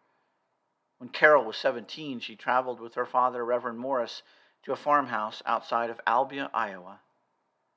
When 0.97 1.09
Carol 1.09 1.45
was 1.45 1.57
17, 1.57 2.19
she 2.19 2.35
traveled 2.35 2.79
with 2.79 2.95
her 2.95 3.05
father, 3.05 3.43
Reverend 3.43 3.79
Morris, 3.79 4.23
to 4.63 4.71
a 4.71 4.77
farmhouse 4.77 5.41
outside 5.45 5.89
of 5.89 5.99
Albia, 6.05 6.49
Iowa, 6.53 6.99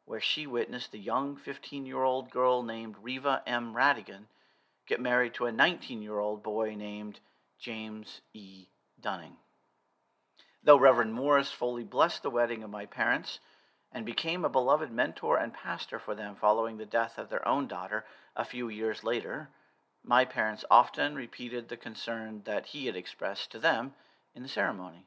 where 0.07 0.21
she 0.21 0.47
witnessed 0.47 0.95
a 0.95 0.99
young 0.99 1.37
15 1.37 1.85
year 1.85 2.03
old 2.03 2.31
girl 2.31 2.63
named 2.63 2.97
Reva 3.03 3.43
M. 3.47 3.75
Radigan 3.75 4.27
get 4.87 5.01
married 5.01 5.35
to 5.35 5.47
a 5.47 5.53
19 5.53 6.01
year 6.01 6.19
old 6.19 6.43
boy 6.43 6.75
named 6.75 7.21
James 7.59 8.23
E. 8.33 8.67
Dunning. 9.01 9.37
Though 10.63 10.79
Reverend 10.79 11.13
Morris 11.13 11.51
fully 11.51 11.85
blessed 11.85 12.23
the 12.23 12.31
wedding 12.31 12.63
of 12.63 12.71
my 12.71 12.87
parents 12.87 13.41
and 13.93 14.07
became 14.07 14.45
a 14.45 14.49
beloved 14.49 14.91
mentor 14.91 15.39
and 15.39 15.53
pastor 15.53 15.99
for 15.99 16.15
them 16.15 16.35
following 16.35 16.77
the 16.77 16.87
death 16.87 17.19
of 17.19 17.29
their 17.29 17.47
own 17.47 17.67
daughter 17.67 18.05
a 18.35 18.45
few 18.45 18.69
years 18.69 19.05
later, 19.05 19.49
my 20.05 20.25
parents 20.25 20.65
often 20.71 21.15
repeated 21.15 21.69
the 21.69 21.77
concern 21.77 22.43
that 22.45 22.67
he 22.67 22.87
had 22.87 22.97
expressed 22.97 23.51
to 23.53 23.59
them 23.59 23.95
in 24.35 24.43
the 24.43 24.49
ceremony. 24.49 25.05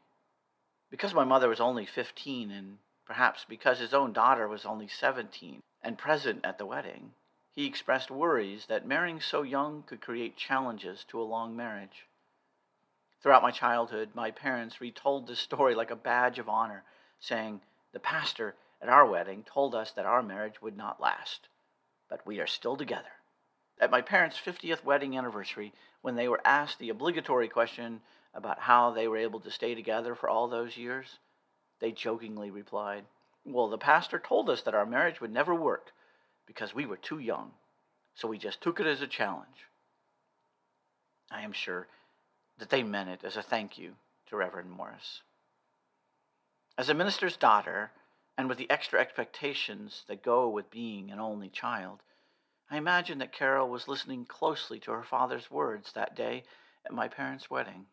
Because 0.90 1.14
my 1.14 1.24
mother 1.24 1.48
was 1.48 1.60
only 1.60 1.86
15, 1.86 2.52
and 2.52 2.78
perhaps 3.10 3.44
because 3.50 3.80
his 3.80 3.92
own 3.92 4.14
daughter 4.14 4.48
was 4.48 4.66
only 4.66 4.88
17 4.88 5.64
and 5.82 5.98
present 5.98 6.40
at 6.46 6.60
the 6.60 6.66
wedding, 6.66 7.10
he 7.52 7.66
expressed 7.66 8.12
worries 8.12 8.68
that 8.68 8.86
marrying 8.86 9.20
so 9.20 9.42
young 9.42 9.82
could 9.82 10.00
create 10.00 10.38
challenges 10.38 11.04
to 11.08 11.20
a 11.20 11.24
long 11.24 11.56
marriage. 11.56 12.06
Throughout 13.20 13.42
my 13.42 13.50
childhood, 13.50 14.10
my 14.14 14.30
parents 14.30 14.80
retold 14.80 15.26
this 15.26 15.40
story 15.40 15.74
like 15.74 15.90
a 15.90 15.96
badge 15.96 16.38
of 16.38 16.48
honor, 16.48 16.84
saying, 17.20 17.62
The 17.94 18.00
pastor 18.00 18.54
at 18.80 18.90
our 18.90 19.08
wedding 19.08 19.44
told 19.44 19.74
us 19.74 19.92
that 19.94 20.06
our 20.06 20.22
marriage 20.22 20.62
would 20.62 20.78
not 20.78 21.02
last, 21.02 21.48
but 22.12 22.28
we 22.28 22.40
are 22.40 22.46
still 22.46 22.78
together. 22.78 23.10
At 23.82 23.90
my 23.90 24.02
parents' 24.02 24.40
50th 24.40 24.84
wedding 24.84 25.18
anniversary, 25.18 25.74
when 26.04 26.16
they 26.16 26.28
were 26.28 26.42
asked 26.46 26.78
the 26.78 26.90
obligatory 26.90 27.48
question 27.48 28.02
about 28.36 28.60
how 28.60 28.92
they 28.92 29.08
were 29.08 29.18
able 29.18 29.40
to 29.40 29.50
stay 29.50 29.74
together 29.74 30.14
for 30.14 30.30
all 30.30 30.48
those 30.48 30.78
years, 30.78 31.18
they 31.80 31.92
jokingly 31.92 32.52
replied, 32.52 33.06
Well, 33.46 33.70
the 33.70 33.78
pastor 33.78 34.20
told 34.20 34.50
us 34.50 34.62
that 34.64 34.76
our 34.76 34.86
marriage 34.86 35.22
would 35.22 35.32
never 35.32 35.56
work, 35.56 35.92
because 36.46 36.74
we 36.74 36.86
were 36.86 36.98
too 36.98 37.20
young. 37.20 37.52
So 38.16 38.28
we 38.28 38.38
just 38.38 38.62
took 38.62 38.80
it 38.80 38.88
as 38.88 39.02
a 39.02 39.08
challenge. 39.08 39.68
I 41.32 41.42
am 41.42 41.54
sure 41.54 41.88
that 42.58 42.70
they 42.70 42.84
meant 42.84 43.10
it 43.10 43.24
as 43.24 43.38
a 43.38 43.42
thank 43.42 43.78
you 43.78 43.94
to 44.28 44.36
Reverend 44.36 44.72
Morris. 44.72 45.22
As 46.78 46.90
a 46.90 46.94
minister's 46.94 47.38
daughter, 47.38 47.92
and 48.38 48.48
with 48.48 48.58
the 48.58 48.70
extra 48.70 49.00
expectations 49.00 50.04
that 50.08 50.24
go 50.24 50.50
with 50.50 50.72
being 50.72 51.12
an 51.12 51.20
only 51.20 51.50
child, 51.50 52.00
I 52.72 52.78
imagine 52.78 53.18
that 53.20 53.34
Carol 53.34 53.70
was 53.70 53.88
listening 53.88 54.26
closely 54.26 54.80
to 54.82 54.92
her 54.92 55.04
father's 55.04 55.52
words 55.52 55.92
that 55.94 56.16
day 56.16 56.44
at 56.86 56.94
my 56.94 57.08
parents' 57.08 57.50
wedding. 57.50 57.86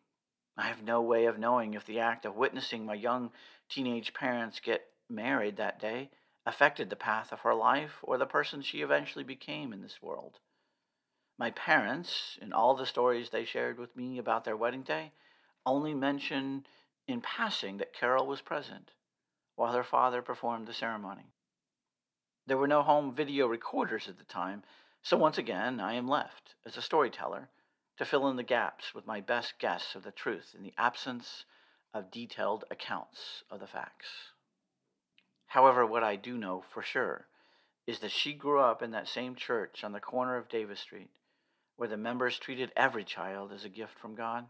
I 0.57 0.67
have 0.67 0.81
no 0.81 1.01
way 1.01 1.25
of 1.25 1.37
knowing 1.37 1.73
if 1.73 1.85
the 1.85 1.99
act 1.99 2.25
of 2.25 2.35
witnessing 2.35 2.85
my 2.85 2.95
young 2.95 3.31
teenage 3.69 4.13
parents 4.13 4.59
get 4.59 4.87
married 5.07 5.57
that 5.57 5.79
day 5.79 6.09
affected 6.45 6.89
the 6.89 6.95
path 6.95 7.31
of 7.31 7.41
her 7.41 7.53
life 7.53 7.99
or 8.01 8.17
the 8.17 8.25
person 8.25 8.61
she 8.61 8.81
eventually 8.81 9.23
became 9.23 9.71
in 9.71 9.81
this 9.81 10.01
world. 10.01 10.39
My 11.37 11.51
parents, 11.51 12.39
in 12.41 12.53
all 12.53 12.75
the 12.75 12.85
stories 12.85 13.29
they 13.29 13.45
shared 13.45 13.77
with 13.77 13.95
me 13.95 14.17
about 14.17 14.45
their 14.45 14.57
wedding 14.57 14.81
day, 14.81 15.11
only 15.65 15.93
mention 15.93 16.65
in 17.07 17.21
passing 17.21 17.77
that 17.77 17.93
Carol 17.93 18.25
was 18.25 18.41
present 18.41 18.91
while 19.55 19.73
her 19.73 19.83
father 19.83 20.21
performed 20.21 20.67
the 20.67 20.73
ceremony. 20.73 21.33
There 22.47 22.57
were 22.57 22.67
no 22.67 22.81
home 22.81 23.13
video 23.13 23.45
recorders 23.47 24.07
at 24.07 24.17
the 24.17 24.23
time, 24.23 24.63
so 25.03 25.17
once 25.17 25.37
again 25.37 25.79
I 25.79 25.93
am 25.93 26.07
left, 26.07 26.55
as 26.65 26.77
a 26.77 26.81
storyteller, 26.81 27.49
to 27.97 28.05
fill 28.05 28.27
in 28.27 28.35
the 28.35 28.43
gaps 28.43 28.93
with 28.93 29.07
my 29.07 29.19
best 29.19 29.55
guess 29.59 29.95
of 29.95 30.03
the 30.03 30.11
truth 30.11 30.53
in 30.55 30.63
the 30.63 30.73
absence 30.77 31.45
of 31.93 32.11
detailed 32.11 32.63
accounts 32.69 33.43
of 33.49 33.59
the 33.59 33.67
facts. 33.67 34.31
However, 35.47 35.85
what 35.85 36.03
I 36.03 36.15
do 36.15 36.37
know 36.37 36.63
for 36.69 36.81
sure 36.81 37.27
is 37.87 37.99
that 37.99 38.11
she 38.11 38.33
grew 38.33 38.59
up 38.59 38.83
in 38.83 38.91
that 38.91 39.07
same 39.07 39.33
church 39.33 39.83
on 39.83 39.93
the 39.93 39.99
corner 39.99 40.37
of 40.37 40.49
Davis 40.49 40.81
Street, 40.81 41.09
where 41.77 41.87
the 41.87 41.97
members 41.97 42.37
treated 42.37 42.71
every 42.75 43.03
child 43.03 43.51
as 43.51 43.63
a 43.63 43.69
gift 43.69 43.97
from 43.97 44.13
God. 44.13 44.45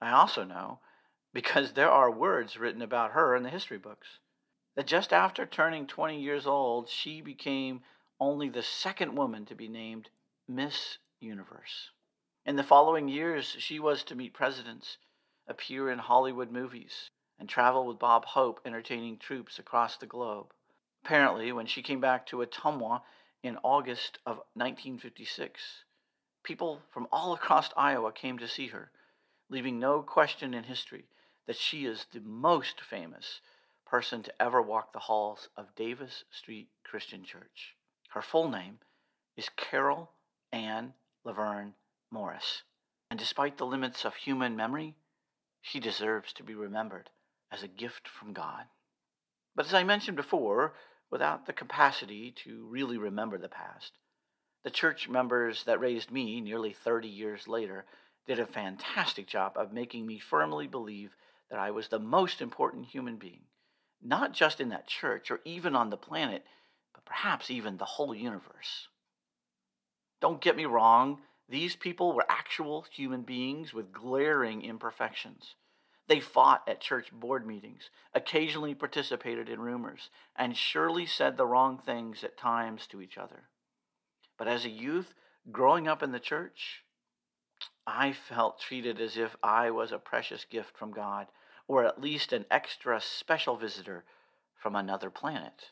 I 0.00 0.12
also 0.12 0.44
know, 0.44 0.78
because 1.34 1.72
there 1.72 1.90
are 1.90 2.10
words 2.10 2.56
written 2.56 2.82
about 2.82 3.12
her 3.12 3.36
in 3.36 3.42
the 3.42 3.50
history 3.50 3.78
books, 3.78 4.18
that 4.76 4.86
just 4.86 5.12
after 5.12 5.44
turning 5.44 5.86
20 5.86 6.20
years 6.20 6.46
old, 6.46 6.88
she 6.88 7.20
became 7.20 7.80
only 8.20 8.48
the 8.48 8.62
second 8.62 9.16
woman 9.16 9.44
to 9.46 9.54
be 9.54 9.68
named 9.68 10.10
Miss 10.48 10.98
Universe. 11.20 11.90
In 12.46 12.56
the 12.56 12.64
following 12.64 13.08
years, 13.08 13.54
she 13.58 13.78
was 13.78 14.02
to 14.04 14.14
meet 14.14 14.32
presidents, 14.32 14.96
appear 15.46 15.90
in 15.90 15.98
Hollywood 15.98 16.50
movies, 16.50 17.10
and 17.38 17.46
travel 17.46 17.86
with 17.86 17.98
Bob 17.98 18.24
Hope 18.24 18.60
entertaining 18.64 19.18
troops 19.18 19.58
across 19.58 19.98
the 19.98 20.06
globe. 20.06 20.54
Apparently, 21.04 21.52
when 21.52 21.66
she 21.66 21.82
came 21.82 22.00
back 22.00 22.26
to 22.26 22.38
Ottumwa 22.38 23.02
in 23.42 23.58
August 23.62 24.18
of 24.24 24.38
1956, 24.54 25.84
people 26.42 26.80
from 26.88 27.08
all 27.12 27.34
across 27.34 27.68
Iowa 27.76 28.10
came 28.10 28.38
to 28.38 28.48
see 28.48 28.68
her, 28.68 28.90
leaving 29.50 29.78
no 29.78 30.02
question 30.02 30.54
in 30.54 30.64
history 30.64 31.08
that 31.46 31.56
she 31.56 31.84
is 31.84 32.06
the 32.10 32.20
most 32.20 32.80
famous 32.80 33.42
person 33.84 34.22
to 34.22 34.42
ever 34.42 34.62
walk 34.62 34.94
the 34.94 35.00
halls 35.00 35.50
of 35.58 35.74
Davis 35.74 36.24
Street 36.30 36.70
Christian 36.84 37.22
Church. 37.22 37.76
Her 38.08 38.22
full 38.22 38.48
name 38.48 38.78
is 39.36 39.50
Carol 39.56 40.12
Ann 40.52 40.94
Laverne 41.22 41.74
Morris, 42.10 42.62
and 43.10 43.18
despite 43.18 43.58
the 43.58 43.66
limits 43.66 44.04
of 44.04 44.14
human 44.14 44.56
memory, 44.56 44.96
she 45.60 45.78
deserves 45.78 46.32
to 46.32 46.42
be 46.42 46.54
remembered 46.54 47.10
as 47.52 47.62
a 47.62 47.68
gift 47.68 48.08
from 48.08 48.32
God. 48.32 48.64
But 49.54 49.66
as 49.66 49.74
I 49.74 49.84
mentioned 49.84 50.16
before, 50.16 50.74
without 51.10 51.46
the 51.46 51.52
capacity 51.52 52.32
to 52.44 52.66
really 52.68 52.96
remember 52.96 53.38
the 53.38 53.48
past, 53.48 53.92
the 54.62 54.70
church 54.70 55.08
members 55.08 55.64
that 55.64 55.80
raised 55.80 56.10
me 56.10 56.40
nearly 56.40 56.72
30 56.72 57.08
years 57.08 57.48
later 57.48 57.84
did 58.26 58.38
a 58.38 58.46
fantastic 58.46 59.26
job 59.26 59.52
of 59.56 59.72
making 59.72 60.06
me 60.06 60.18
firmly 60.18 60.66
believe 60.66 61.10
that 61.50 61.58
I 61.58 61.70
was 61.70 61.88
the 61.88 61.98
most 61.98 62.40
important 62.40 62.86
human 62.86 63.16
being, 63.16 63.42
not 64.02 64.32
just 64.32 64.60
in 64.60 64.68
that 64.68 64.86
church 64.86 65.30
or 65.30 65.40
even 65.44 65.74
on 65.74 65.90
the 65.90 65.96
planet, 65.96 66.44
but 66.94 67.04
perhaps 67.04 67.50
even 67.50 67.76
the 67.76 67.84
whole 67.84 68.14
universe. 68.14 68.88
Don't 70.20 70.40
get 70.40 70.56
me 70.56 70.66
wrong, 70.66 71.18
these 71.50 71.74
people 71.74 72.12
were 72.12 72.24
actual 72.28 72.86
human 72.92 73.22
beings 73.22 73.74
with 73.74 73.92
glaring 73.92 74.62
imperfections. 74.62 75.56
They 76.06 76.20
fought 76.20 76.62
at 76.68 76.80
church 76.80 77.12
board 77.12 77.44
meetings, 77.46 77.90
occasionally 78.14 78.74
participated 78.74 79.48
in 79.48 79.60
rumors, 79.60 80.10
and 80.36 80.56
surely 80.56 81.06
said 81.06 81.36
the 81.36 81.46
wrong 81.46 81.78
things 81.78 82.22
at 82.22 82.36
times 82.36 82.86
to 82.88 83.00
each 83.00 83.18
other. 83.18 83.48
But 84.38 84.48
as 84.48 84.64
a 84.64 84.70
youth, 84.70 85.12
growing 85.50 85.88
up 85.88 86.02
in 86.02 86.12
the 86.12 86.20
church, 86.20 86.84
I 87.86 88.12
felt 88.12 88.60
treated 88.60 89.00
as 89.00 89.16
if 89.16 89.36
I 89.42 89.70
was 89.70 89.90
a 89.90 89.98
precious 89.98 90.44
gift 90.44 90.76
from 90.76 90.92
God, 90.92 91.26
or 91.66 91.84
at 91.84 92.00
least 92.00 92.32
an 92.32 92.46
extra 92.50 93.00
special 93.00 93.56
visitor 93.56 94.04
from 94.54 94.76
another 94.76 95.10
planet. 95.10 95.70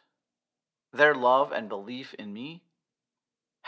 Their 0.93 1.15
love 1.15 1.53
and 1.53 1.69
belief 1.69 2.15
in 2.15 2.33
me 2.33 2.63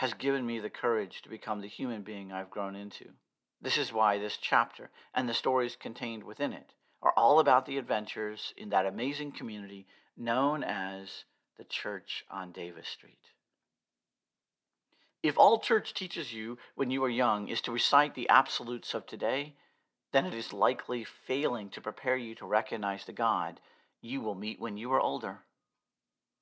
has 0.01 0.15
given 0.15 0.43
me 0.47 0.57
the 0.57 0.67
courage 0.67 1.21
to 1.21 1.29
become 1.29 1.61
the 1.61 1.67
human 1.67 2.01
being 2.01 2.31
I've 2.31 2.49
grown 2.49 2.75
into. 2.75 3.09
This 3.61 3.77
is 3.77 3.93
why 3.93 4.17
this 4.17 4.35
chapter 4.35 4.89
and 5.13 5.29
the 5.29 5.33
stories 5.35 5.75
contained 5.75 6.23
within 6.23 6.53
it 6.53 6.73
are 7.03 7.13
all 7.15 7.39
about 7.39 7.67
the 7.67 7.77
adventures 7.77 8.51
in 8.57 8.69
that 8.69 8.87
amazing 8.87 9.31
community 9.31 9.85
known 10.17 10.63
as 10.63 11.25
the 11.59 11.63
Church 11.63 12.25
on 12.31 12.51
Davis 12.51 12.87
Street. 12.87 13.19
If 15.21 15.37
all 15.37 15.59
church 15.59 15.93
teaches 15.93 16.33
you 16.33 16.57
when 16.73 16.89
you 16.89 17.03
are 17.03 17.09
young 17.09 17.47
is 17.47 17.61
to 17.61 17.71
recite 17.71 18.15
the 18.15 18.27
absolutes 18.27 18.95
of 18.95 19.05
today, 19.05 19.53
then 20.13 20.25
it 20.25 20.33
is 20.33 20.51
likely 20.51 21.03
failing 21.03 21.69
to 21.69 21.79
prepare 21.79 22.17
you 22.17 22.33
to 22.35 22.47
recognize 22.47 23.05
the 23.05 23.13
God 23.13 23.59
you 24.01 24.19
will 24.19 24.33
meet 24.33 24.59
when 24.59 24.77
you 24.77 24.91
are 24.93 24.99
older. 24.99 25.41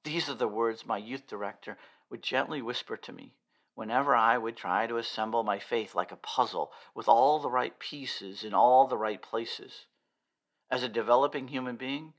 These 0.06 0.30
are 0.30 0.36
the 0.36 0.48
words 0.48 0.86
my 0.86 0.98
youth 0.98 1.28
director 1.28 1.78
would 2.10 2.24
gently 2.24 2.62
whisper 2.62 2.96
to 2.96 3.12
me 3.12 3.34
whenever 3.80 4.14
I 4.14 4.38
would 4.38 4.58
try 4.58 4.88
to 4.88 4.98
assemble 4.98 5.42
my 5.42 5.58
faith 5.58 5.96
like 5.96 6.12
a 6.12 6.18
puzzle 6.18 6.70
with 6.94 7.08
all 7.08 7.40
the 7.40 7.50
right 7.50 7.80
pieces 7.80 8.44
in 8.44 8.54
all 8.54 8.88
the 8.88 8.98
right 8.98 9.22
places. 9.22 9.86
As 10.70 10.84
a 10.84 10.90
developing 10.90 11.48
human 11.48 11.78
being, 11.78 12.12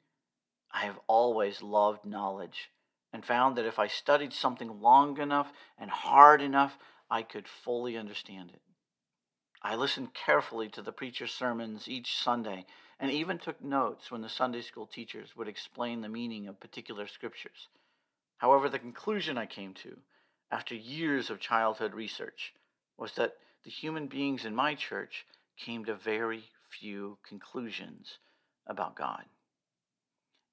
I 0.72 0.86
have 0.86 0.98
always 1.06 1.60
loved 1.60 2.06
knowledge 2.06 2.70
and 3.12 3.26
found 3.26 3.58
that 3.58 3.66
if 3.66 3.78
I 3.78 3.88
studied 3.88 4.32
something 4.32 4.80
long 4.80 5.18
enough 5.18 5.52
and 5.76 5.90
hard 5.90 6.40
enough, 6.40 6.78
I 7.10 7.20
could 7.20 7.46
fully 7.46 7.94
understand 7.94 8.52
it. 8.54 8.62
I 9.60 9.74
listened 9.74 10.14
carefully 10.14 10.70
to 10.70 10.80
the 10.80 10.92
preacher's 10.92 11.30
sermons 11.30 11.88
each 11.88 12.16
Sunday 12.16 12.64
and 12.98 13.10
even 13.10 13.36
took 13.36 13.62
notes 13.62 14.10
when 14.10 14.22
the 14.22 14.30
Sunday 14.30 14.62
school 14.62 14.86
teachers 14.86 15.36
would 15.36 15.46
explain 15.46 16.00
the 16.00 16.08
meaning 16.08 16.48
of 16.48 16.58
particular 16.58 17.06
scriptures. 17.06 17.68
However, 18.38 18.70
the 18.70 18.78
conclusion 18.78 19.36
I 19.36 19.44
came 19.44 19.74
to 19.74 19.98
after 20.50 20.74
years 20.74 21.30
of 21.30 21.40
childhood 21.40 21.94
research 21.94 22.54
was 22.96 23.12
that 23.14 23.34
the 23.64 23.70
human 23.70 24.06
beings 24.06 24.44
in 24.44 24.54
my 24.54 24.74
church 24.74 25.26
came 25.56 25.84
to 25.84 25.94
very 25.94 26.44
few 26.68 27.18
conclusions 27.26 28.18
about 28.66 28.96
God. 28.96 29.24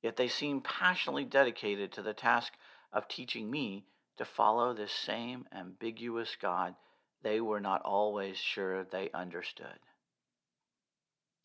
Yet 0.01 0.17
they 0.17 0.27
seemed 0.27 0.63
passionately 0.63 1.25
dedicated 1.25 1.91
to 1.93 2.01
the 2.01 2.13
task 2.13 2.53
of 2.93 3.07
teaching 3.07 3.49
me 3.49 3.85
to 4.17 4.25
follow 4.25 4.73
this 4.73 4.91
same 4.91 5.45
ambiguous 5.51 6.35
God 6.39 6.75
they 7.23 7.41
were 7.41 7.59
not 7.59 7.81
always 7.81 8.37
sure 8.37 8.83
they 8.83 9.09
understood. 9.11 9.79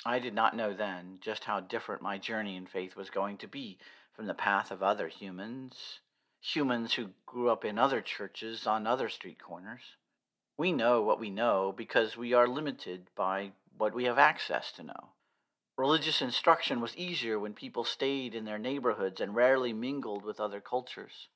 I 0.05 0.19
did 0.19 0.35
not 0.35 0.57
know 0.57 0.75
then 0.75 1.19
just 1.21 1.45
how 1.45 1.61
different 1.61 2.03
my 2.03 2.19
journey 2.19 2.57
in 2.57 2.67
faith 2.67 2.97
was 2.97 3.11
going 3.11 3.39
to 3.39 3.47
be 3.47 3.79
from 4.15 4.27
the 4.27 4.35
path 4.35 4.71
of 4.71 4.83
other 4.83 5.09
humans 5.09 6.01
humans 6.43 6.95
who 6.95 7.11
grew 7.25 7.49
up 7.49 7.65
in 7.65 7.79
other 7.79 8.01
churches 8.01 8.67
on 8.67 8.85
other 8.85 9.09
street 9.09 9.39
corners. 9.41 9.83
We 10.59 10.73
know 10.73 11.01
what 11.01 11.21
we 11.21 11.31
know 11.31 11.73
because 11.75 12.17
we 12.17 12.35
are 12.35 12.49
limited 12.49 13.07
by 13.15 13.53
what 13.79 13.95
we 13.95 14.05
have 14.05 14.19
access 14.19 14.73
to 14.73 14.83
know. 14.83 15.11
Religious 15.79 16.21
instruction 16.21 16.81
was 16.81 16.97
easier 16.97 17.39
when 17.39 17.55
people 17.55 17.85
stayed 17.85 18.35
in 18.35 18.45
their 18.45 18.59
neighborhoods 18.59 19.21
and 19.21 19.37
rarely 19.37 19.73
mingled 19.73 20.25
with 20.25 20.41
other 20.41 20.61
cultures. 20.61 21.29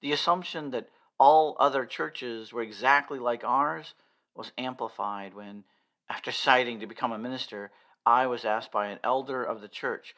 The 0.00 0.12
assumption 0.12 0.70
that 0.70 0.88
all 1.18 1.54
other 1.60 1.84
churches 1.84 2.52
were 2.52 2.62
exactly 2.62 3.18
like 3.18 3.44
ours 3.44 3.94
was 4.34 4.52
amplified 4.56 5.34
when, 5.34 5.64
after 6.08 6.32
citing 6.32 6.80
to 6.80 6.86
become 6.86 7.12
a 7.12 7.18
minister, 7.18 7.70
I 8.06 8.26
was 8.26 8.46
asked 8.46 8.72
by 8.72 8.86
an 8.86 8.98
elder 9.04 9.44
of 9.44 9.60
the 9.60 9.68
church, 9.68 10.14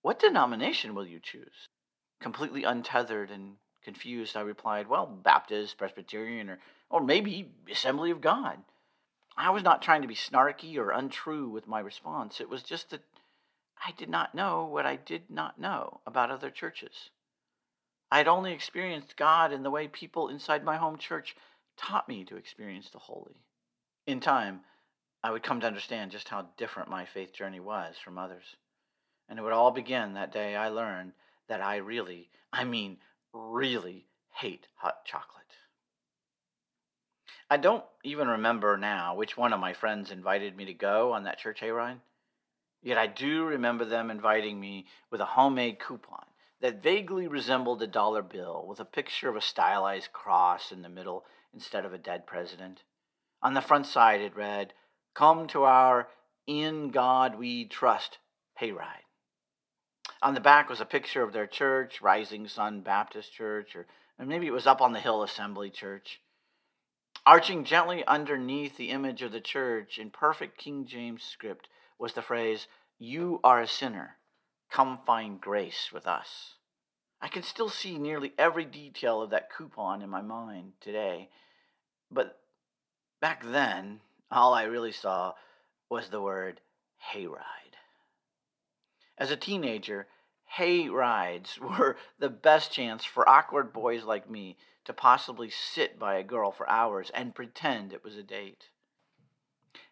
What 0.00 0.18
denomination 0.18 0.94
will 0.94 1.06
you 1.06 1.20
choose? 1.20 1.68
Completely 2.20 2.64
untethered 2.64 3.30
and 3.30 3.56
confused, 3.82 4.36
I 4.36 4.40
replied, 4.40 4.88
Well, 4.88 5.06
Baptist, 5.06 5.78
Presbyterian, 5.78 6.50
or, 6.50 6.58
or 6.90 7.00
maybe 7.00 7.50
Assembly 7.70 8.10
of 8.10 8.20
God. 8.20 8.58
I 9.36 9.50
was 9.50 9.62
not 9.62 9.82
trying 9.82 10.02
to 10.02 10.08
be 10.08 10.16
snarky 10.16 10.76
or 10.78 10.90
untrue 10.90 11.48
with 11.48 11.68
my 11.68 11.78
response. 11.78 12.40
It 12.40 12.48
was 12.48 12.62
just 12.64 12.90
that 12.90 13.02
I 13.86 13.92
did 13.92 14.08
not 14.08 14.34
know 14.34 14.64
what 14.64 14.84
I 14.84 14.96
did 14.96 15.30
not 15.30 15.60
know 15.60 16.00
about 16.06 16.30
other 16.30 16.50
churches. 16.50 17.10
I 18.10 18.18
had 18.18 18.26
only 18.26 18.52
experienced 18.52 19.16
God 19.16 19.52
in 19.52 19.62
the 19.62 19.70
way 19.70 19.86
people 19.86 20.28
inside 20.28 20.64
my 20.64 20.76
home 20.76 20.98
church 20.98 21.36
taught 21.76 22.08
me 22.08 22.24
to 22.24 22.36
experience 22.36 22.90
the 22.90 22.98
holy. 22.98 23.36
In 24.06 24.18
time, 24.18 24.62
I 25.22 25.30
would 25.30 25.42
come 25.42 25.60
to 25.60 25.66
understand 25.66 26.10
just 26.10 26.28
how 26.28 26.48
different 26.56 26.88
my 26.88 27.04
faith 27.04 27.32
journey 27.32 27.60
was 27.60 27.96
from 27.96 28.18
others. 28.18 28.56
And 29.28 29.38
it 29.38 29.42
would 29.42 29.52
all 29.52 29.70
begin 29.70 30.14
that 30.14 30.32
day 30.32 30.56
I 30.56 30.68
learned 30.68 31.12
that 31.48 31.60
I 31.60 31.76
really, 31.76 32.30
I 32.52 32.64
mean, 32.64 32.98
really 33.32 34.06
hate 34.34 34.68
hot 34.76 35.04
chocolate. 35.04 35.38
I 37.50 37.56
don't 37.56 37.84
even 38.04 38.28
remember 38.28 38.76
now 38.76 39.14
which 39.14 39.36
one 39.36 39.52
of 39.52 39.60
my 39.60 39.72
friends 39.72 40.10
invited 40.10 40.56
me 40.56 40.66
to 40.66 40.74
go 40.74 41.12
on 41.12 41.24
that 41.24 41.38
church 41.38 41.60
hayride. 41.60 42.00
Yet 42.82 42.98
I 42.98 43.06
do 43.06 43.44
remember 43.44 43.84
them 43.84 44.10
inviting 44.10 44.60
me 44.60 44.86
with 45.10 45.20
a 45.20 45.26
homemade 45.26 45.78
coupon 45.78 46.26
that 46.60 46.82
vaguely 46.82 47.26
resembled 47.26 47.82
a 47.82 47.86
dollar 47.86 48.22
bill 48.22 48.66
with 48.68 48.80
a 48.80 48.84
picture 48.84 49.28
of 49.28 49.36
a 49.36 49.40
stylized 49.40 50.12
cross 50.12 50.70
in 50.70 50.82
the 50.82 50.88
middle 50.88 51.24
instead 51.54 51.84
of 51.84 51.92
a 51.92 51.98
dead 51.98 52.26
president. 52.26 52.82
On 53.42 53.54
the 53.54 53.60
front 53.60 53.86
side, 53.86 54.20
it 54.20 54.36
read, 54.36 54.74
Come 55.14 55.46
to 55.48 55.64
our 55.64 56.08
In 56.46 56.90
God 56.90 57.38
We 57.38 57.64
Trust 57.64 58.18
hayride. 58.60 59.07
On 60.20 60.34
the 60.34 60.40
back 60.40 60.68
was 60.68 60.80
a 60.80 60.84
picture 60.84 61.22
of 61.22 61.32
their 61.32 61.46
church, 61.46 62.00
Rising 62.02 62.48
Sun 62.48 62.80
Baptist 62.80 63.32
Church, 63.32 63.76
or 63.76 63.86
maybe 64.18 64.46
it 64.46 64.52
was 64.52 64.66
Up 64.66 64.80
on 64.80 64.92
the 64.92 65.00
Hill 65.00 65.22
Assembly 65.22 65.70
Church. 65.70 66.20
Arching 67.24 67.64
gently 67.64 68.04
underneath 68.06 68.76
the 68.76 68.90
image 68.90 69.22
of 69.22 69.32
the 69.32 69.40
church 69.40 69.98
in 69.98 70.10
perfect 70.10 70.58
King 70.58 70.86
James 70.86 71.22
script 71.22 71.68
was 71.98 72.14
the 72.14 72.22
phrase, 72.22 72.66
You 72.98 73.40
are 73.44 73.60
a 73.60 73.68
sinner. 73.68 74.16
Come 74.70 74.98
find 75.06 75.40
grace 75.40 75.90
with 75.92 76.06
us. 76.06 76.54
I 77.20 77.28
can 77.28 77.42
still 77.42 77.68
see 77.68 77.98
nearly 77.98 78.32
every 78.38 78.64
detail 78.64 79.22
of 79.22 79.30
that 79.30 79.50
coupon 79.50 80.02
in 80.02 80.10
my 80.10 80.22
mind 80.22 80.72
today, 80.80 81.28
but 82.10 82.40
back 83.20 83.44
then, 83.44 84.00
all 84.30 84.54
I 84.54 84.64
really 84.64 84.92
saw 84.92 85.34
was 85.90 86.08
the 86.08 86.20
word 86.20 86.60
hayride. 87.12 87.67
As 89.18 89.32
a 89.32 89.36
teenager, 89.36 90.06
hay 90.44 90.88
rides 90.88 91.58
were 91.60 91.96
the 92.18 92.28
best 92.28 92.70
chance 92.70 93.04
for 93.04 93.28
awkward 93.28 93.72
boys 93.72 94.04
like 94.04 94.30
me 94.30 94.56
to 94.84 94.92
possibly 94.92 95.50
sit 95.50 95.98
by 95.98 96.14
a 96.14 96.22
girl 96.22 96.52
for 96.52 96.70
hours 96.70 97.10
and 97.12 97.34
pretend 97.34 97.92
it 97.92 98.04
was 98.04 98.16
a 98.16 98.22
date. 98.22 98.70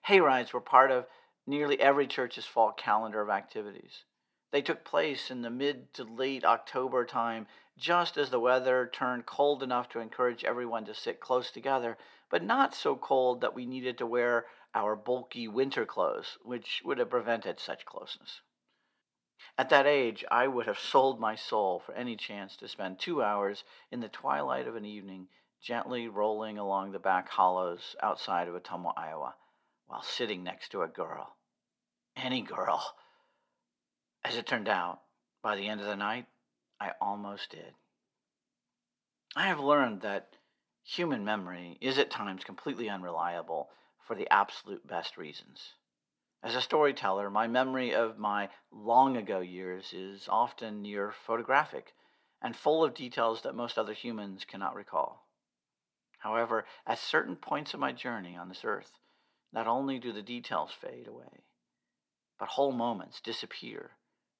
Hay 0.04 0.20
rides 0.20 0.52
were 0.52 0.60
part 0.60 0.92
of 0.92 1.06
nearly 1.44 1.80
every 1.80 2.06
church's 2.06 2.46
fall 2.46 2.72
calendar 2.72 3.20
of 3.20 3.28
activities. 3.28 4.04
They 4.52 4.62
took 4.62 4.84
place 4.84 5.30
in 5.30 5.42
the 5.42 5.50
mid 5.50 5.92
to 5.94 6.04
late 6.04 6.44
October 6.44 7.04
time, 7.04 7.48
just 7.76 8.16
as 8.16 8.30
the 8.30 8.40
weather 8.40 8.88
turned 8.90 9.26
cold 9.26 9.62
enough 9.62 9.88
to 9.90 9.98
encourage 9.98 10.44
everyone 10.44 10.84
to 10.84 10.94
sit 10.94 11.20
close 11.20 11.50
together, 11.50 11.98
but 12.30 12.44
not 12.44 12.74
so 12.74 12.94
cold 12.94 13.40
that 13.40 13.54
we 13.54 13.66
needed 13.66 13.98
to 13.98 14.06
wear 14.06 14.46
our 14.72 14.94
bulky 14.94 15.48
winter 15.48 15.84
clothes, 15.84 16.38
which 16.42 16.80
would 16.84 16.98
have 16.98 17.10
prevented 17.10 17.58
such 17.58 17.84
closeness. 17.84 18.40
At 19.58 19.70
that 19.70 19.86
age, 19.86 20.24
I 20.30 20.46
would 20.46 20.66
have 20.66 20.78
sold 20.78 21.18
my 21.18 21.34
soul 21.34 21.80
for 21.80 21.94
any 21.94 22.16
chance 22.16 22.56
to 22.56 22.68
spend 22.68 22.98
two 22.98 23.22
hours 23.22 23.64
in 23.90 24.00
the 24.00 24.08
twilight 24.08 24.66
of 24.66 24.76
an 24.76 24.84
evening 24.84 25.28
gently 25.60 26.08
rolling 26.08 26.58
along 26.58 26.92
the 26.92 26.98
back 26.98 27.28
hollows 27.30 27.96
outside 28.02 28.48
of 28.48 28.54
Ottumwa, 28.54 28.92
Iowa, 28.96 29.34
while 29.86 30.02
sitting 30.02 30.44
next 30.44 30.70
to 30.70 30.82
a 30.82 30.88
girl. 30.88 31.36
Any 32.14 32.42
girl. 32.42 32.94
As 34.24 34.36
it 34.36 34.46
turned 34.46 34.68
out, 34.68 35.00
by 35.42 35.56
the 35.56 35.68
end 35.68 35.80
of 35.80 35.86
the 35.86 35.96
night, 35.96 36.26
I 36.80 36.92
almost 37.00 37.50
did. 37.50 37.74
I 39.34 39.48
have 39.48 39.60
learned 39.60 40.02
that 40.02 40.36
human 40.82 41.24
memory 41.24 41.78
is 41.80 41.98
at 41.98 42.10
times 42.10 42.44
completely 42.44 42.88
unreliable 42.88 43.70
for 44.06 44.14
the 44.14 44.32
absolute 44.32 44.86
best 44.86 45.16
reasons. 45.16 45.72
As 46.42 46.54
a 46.54 46.60
storyteller, 46.60 47.30
my 47.30 47.46
memory 47.46 47.94
of 47.94 48.18
my 48.18 48.50
long 48.70 49.16
ago 49.16 49.40
years 49.40 49.92
is 49.92 50.28
often 50.28 50.82
near 50.82 51.10
photographic 51.10 51.94
and 52.40 52.54
full 52.54 52.84
of 52.84 52.94
details 52.94 53.42
that 53.42 53.54
most 53.54 53.78
other 53.78 53.94
humans 53.94 54.44
cannot 54.44 54.74
recall. 54.74 55.26
However, 56.18 56.66
at 56.86 56.98
certain 56.98 57.36
points 57.36 57.74
of 57.74 57.80
my 57.80 57.92
journey 57.92 58.36
on 58.36 58.48
this 58.48 58.64
earth, 58.64 58.92
not 59.52 59.66
only 59.66 59.98
do 59.98 60.12
the 60.12 60.22
details 60.22 60.72
fade 60.72 61.08
away, 61.08 61.44
but 62.38 62.50
whole 62.50 62.72
moments 62.72 63.20
disappear, 63.20 63.92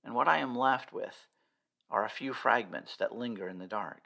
and 0.05 0.15
what 0.15 0.29
I 0.29 0.39
am 0.39 0.57
left 0.57 0.93
with 0.93 1.27
are 1.91 2.05
a 2.05 2.11
few 2.11 2.33
fragments 2.33 2.97
that 2.97 3.15
linger 3.15 3.49
in 3.49 3.59
the 3.59 3.67
dark. 3.67 4.03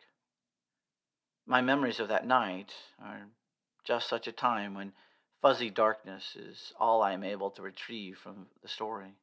My 1.46 1.60
memories 1.60 2.00
of 2.00 2.08
that 2.08 2.26
night 2.26 2.72
are 3.02 3.28
just 3.84 4.08
such 4.08 4.26
a 4.26 4.32
time 4.32 4.74
when 4.74 4.92
Fuzzy 5.40 5.70
darkness 5.70 6.36
is 6.36 6.74
all 6.78 7.00
I 7.00 7.12
am 7.12 7.24
able 7.24 7.50
to 7.52 7.62
retrieve 7.62 8.18
from 8.18 8.48
the 8.60 8.68
story. 8.68 9.14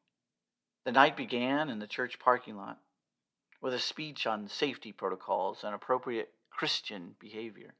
The 0.83 0.91
night 0.91 1.15
began 1.15 1.69
in 1.69 1.77
the 1.77 1.85
church 1.85 2.17
parking 2.17 2.57
lot 2.57 2.79
with 3.61 3.75
a 3.75 3.79
speech 3.79 4.25
on 4.25 4.47
safety 4.47 4.91
protocols 4.91 5.63
and 5.63 5.75
appropriate 5.75 6.31
Christian 6.49 7.15
behavior 7.19 7.75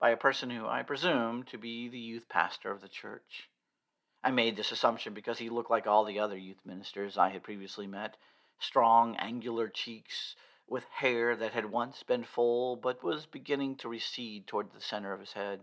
by 0.00 0.10
a 0.10 0.16
person 0.16 0.48
who 0.48 0.66
I 0.66 0.82
presume 0.82 1.42
to 1.44 1.58
be 1.58 1.88
the 1.88 1.98
youth 1.98 2.26
pastor 2.26 2.70
of 2.70 2.80
the 2.80 2.88
church. 2.88 3.50
I 4.22 4.30
made 4.30 4.56
this 4.56 4.72
assumption 4.72 5.12
because 5.12 5.38
he 5.38 5.50
looked 5.50 5.70
like 5.70 5.86
all 5.86 6.06
the 6.06 6.18
other 6.18 6.38
youth 6.38 6.60
ministers 6.64 7.18
I 7.18 7.28
had 7.30 7.42
previously 7.42 7.86
met 7.86 8.16
strong, 8.58 9.14
angular 9.16 9.68
cheeks, 9.68 10.36
with 10.66 10.84
hair 10.84 11.36
that 11.36 11.52
had 11.52 11.70
once 11.70 12.02
been 12.02 12.24
full 12.24 12.76
but 12.76 13.04
was 13.04 13.26
beginning 13.26 13.76
to 13.76 13.90
recede 13.90 14.46
toward 14.46 14.72
the 14.72 14.80
center 14.80 15.12
of 15.12 15.20
his 15.20 15.34
head. 15.34 15.60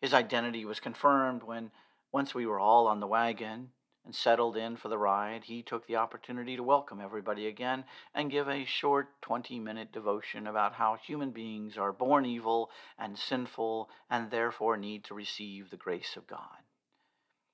His 0.00 0.12
identity 0.12 0.64
was 0.64 0.80
confirmed 0.80 1.42
when, 1.42 1.70
once 2.12 2.34
we 2.34 2.46
were 2.46 2.60
all 2.60 2.86
on 2.86 3.00
the 3.00 3.06
wagon 3.06 3.72
and 4.04 4.14
settled 4.14 4.56
in 4.56 4.76
for 4.76 4.88
the 4.88 4.98
ride, 4.98 5.44
he 5.44 5.62
took 5.62 5.86
the 5.86 5.96
opportunity 5.96 6.54
to 6.54 6.62
welcome 6.62 7.00
everybody 7.00 7.46
again 7.46 7.84
and 8.14 8.30
give 8.30 8.48
a 8.48 8.64
short 8.64 9.20
20 9.22 9.58
minute 9.58 9.92
devotion 9.92 10.46
about 10.46 10.74
how 10.74 10.96
human 10.96 11.30
beings 11.30 11.76
are 11.76 11.92
born 11.92 12.24
evil 12.24 12.70
and 12.98 13.18
sinful 13.18 13.90
and 14.08 14.30
therefore 14.30 14.76
need 14.76 15.02
to 15.04 15.14
receive 15.14 15.70
the 15.70 15.76
grace 15.76 16.16
of 16.16 16.26
God. 16.26 16.62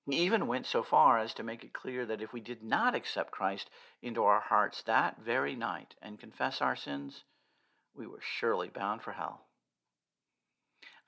He 0.04 0.16
even 0.16 0.48
went 0.48 0.66
so 0.66 0.82
far 0.82 1.18
as 1.18 1.32
to 1.34 1.44
make 1.44 1.62
it 1.62 1.72
clear 1.72 2.04
that 2.06 2.20
if 2.20 2.32
we 2.32 2.40
did 2.40 2.62
not 2.62 2.94
accept 2.94 3.30
Christ 3.30 3.70
into 4.02 4.24
our 4.24 4.40
hearts 4.40 4.82
that 4.82 5.20
very 5.20 5.54
night 5.54 5.94
and 6.02 6.18
confess 6.18 6.60
our 6.60 6.74
sins, 6.74 7.22
we 7.94 8.06
were 8.06 8.20
surely 8.20 8.68
bound 8.68 9.02
for 9.02 9.12
hell. 9.12 9.46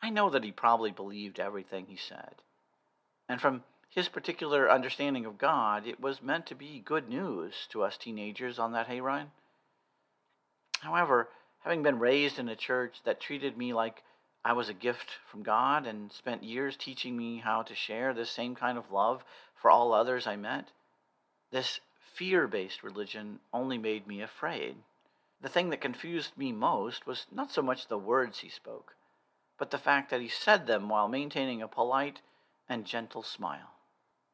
I 0.04 0.10
know 0.10 0.28
that 0.28 0.44
he 0.44 0.52
probably 0.52 0.90
believed 0.90 1.40
everything 1.40 1.86
he 1.88 1.96
said. 1.96 2.34
And 3.26 3.40
from 3.40 3.64
his 3.88 4.06
particular 4.06 4.70
understanding 4.70 5.24
of 5.24 5.38
God, 5.38 5.86
it 5.86 5.98
was 5.98 6.20
meant 6.20 6.44
to 6.48 6.54
be 6.54 6.82
good 6.84 7.08
news 7.08 7.66
to 7.70 7.82
us 7.82 7.96
teenagers 7.96 8.58
on 8.58 8.72
that 8.72 8.86
hayride. 8.86 9.28
However, 10.80 11.30
having 11.60 11.82
been 11.82 11.98
raised 11.98 12.38
in 12.38 12.50
a 12.50 12.54
church 12.54 12.96
that 13.06 13.18
treated 13.18 13.56
me 13.56 13.72
like 13.72 14.02
I 14.44 14.52
was 14.52 14.68
a 14.68 14.74
gift 14.74 15.08
from 15.30 15.42
God 15.42 15.86
and 15.86 16.12
spent 16.12 16.44
years 16.44 16.76
teaching 16.76 17.16
me 17.16 17.38
how 17.38 17.62
to 17.62 17.74
share 17.74 18.12
this 18.12 18.28
same 18.28 18.54
kind 18.54 18.76
of 18.76 18.92
love 18.92 19.24
for 19.54 19.70
all 19.70 19.94
others 19.94 20.26
I 20.26 20.36
met, 20.36 20.68
this 21.50 21.80
fear 21.98 22.46
based 22.46 22.82
religion 22.82 23.40
only 23.54 23.78
made 23.78 24.06
me 24.06 24.20
afraid. 24.20 24.76
The 25.40 25.48
thing 25.48 25.70
that 25.70 25.80
confused 25.80 26.36
me 26.36 26.52
most 26.52 27.06
was 27.06 27.24
not 27.32 27.50
so 27.50 27.62
much 27.62 27.88
the 27.88 27.96
words 27.96 28.40
he 28.40 28.50
spoke, 28.50 28.96
but 29.58 29.70
the 29.70 29.78
fact 29.78 30.10
that 30.10 30.20
he 30.20 30.28
said 30.28 30.66
them 30.66 30.88
while 30.88 31.08
maintaining 31.08 31.62
a 31.62 31.68
polite 31.68 32.20
and 32.68 32.84
gentle 32.84 33.22
smile. 33.22 33.74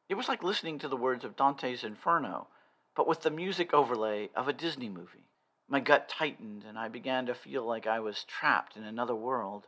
It 0.09 0.15
was 0.15 0.27
like 0.27 0.43
listening 0.43 0.79
to 0.79 0.87
the 0.87 0.97
words 0.97 1.23
of 1.23 1.35
Dante's 1.35 1.83
Inferno, 1.83 2.47
but 2.95 3.07
with 3.07 3.21
the 3.21 3.31
music 3.31 3.73
overlay 3.73 4.29
of 4.35 4.47
a 4.47 4.53
Disney 4.53 4.89
movie. 4.89 5.29
My 5.69 5.79
gut 5.79 6.09
tightened, 6.09 6.65
and 6.67 6.77
I 6.77 6.89
began 6.89 7.25
to 7.27 7.33
feel 7.33 7.65
like 7.65 7.87
I 7.87 7.99
was 7.99 8.25
trapped 8.25 8.75
in 8.75 8.83
another 8.83 9.15
world. 9.15 9.67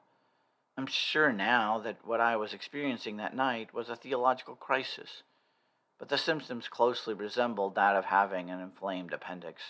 I'm 0.78 0.88
sure 0.88 1.32
now 1.32 1.80
that 1.80 2.06
what 2.06 2.20
I 2.20 2.36
was 2.36 2.54
experiencing 2.54 3.18
that 3.18 3.36
night 3.36 3.74
was 3.74 3.90
a 3.90 3.96
theological 3.96 4.56
crisis, 4.56 5.24
but 5.98 6.10
the 6.10 6.18
symptoms 6.18 6.68
closely 6.68 7.14
resembled 7.14 7.76
that 7.76 7.96
of 7.96 8.06
having 8.06 8.50
an 8.50 8.60
inflamed 8.60 9.14
appendix. 9.14 9.62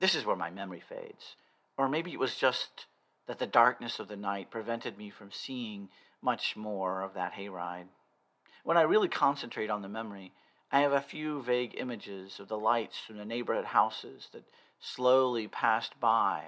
This 0.00 0.14
is 0.14 0.24
where 0.24 0.36
my 0.36 0.50
memory 0.50 0.82
fades. 0.88 1.36
Or 1.76 1.88
maybe 1.88 2.12
it 2.12 2.18
was 2.18 2.36
just 2.36 2.86
that 3.26 3.38
the 3.38 3.46
darkness 3.46 3.98
of 3.98 4.08
the 4.08 4.16
night 4.16 4.50
prevented 4.50 4.98
me 4.98 5.10
from 5.10 5.30
seeing 5.32 5.88
much 6.22 6.56
more 6.56 7.02
of 7.02 7.14
that 7.14 7.32
hayride. 7.32 7.86
When 8.62 8.76
I 8.76 8.82
really 8.82 9.08
concentrate 9.08 9.70
on 9.70 9.82
the 9.82 9.88
memory, 9.88 10.32
I 10.72 10.80
have 10.80 10.92
a 10.92 11.00
few 11.00 11.42
vague 11.42 11.74
images 11.78 12.40
of 12.40 12.48
the 12.48 12.58
lights 12.58 12.98
from 12.98 13.16
the 13.16 13.24
neighborhood 13.24 13.66
houses 13.66 14.28
that 14.32 14.44
slowly 14.80 15.46
passed 15.48 15.98
by. 16.00 16.44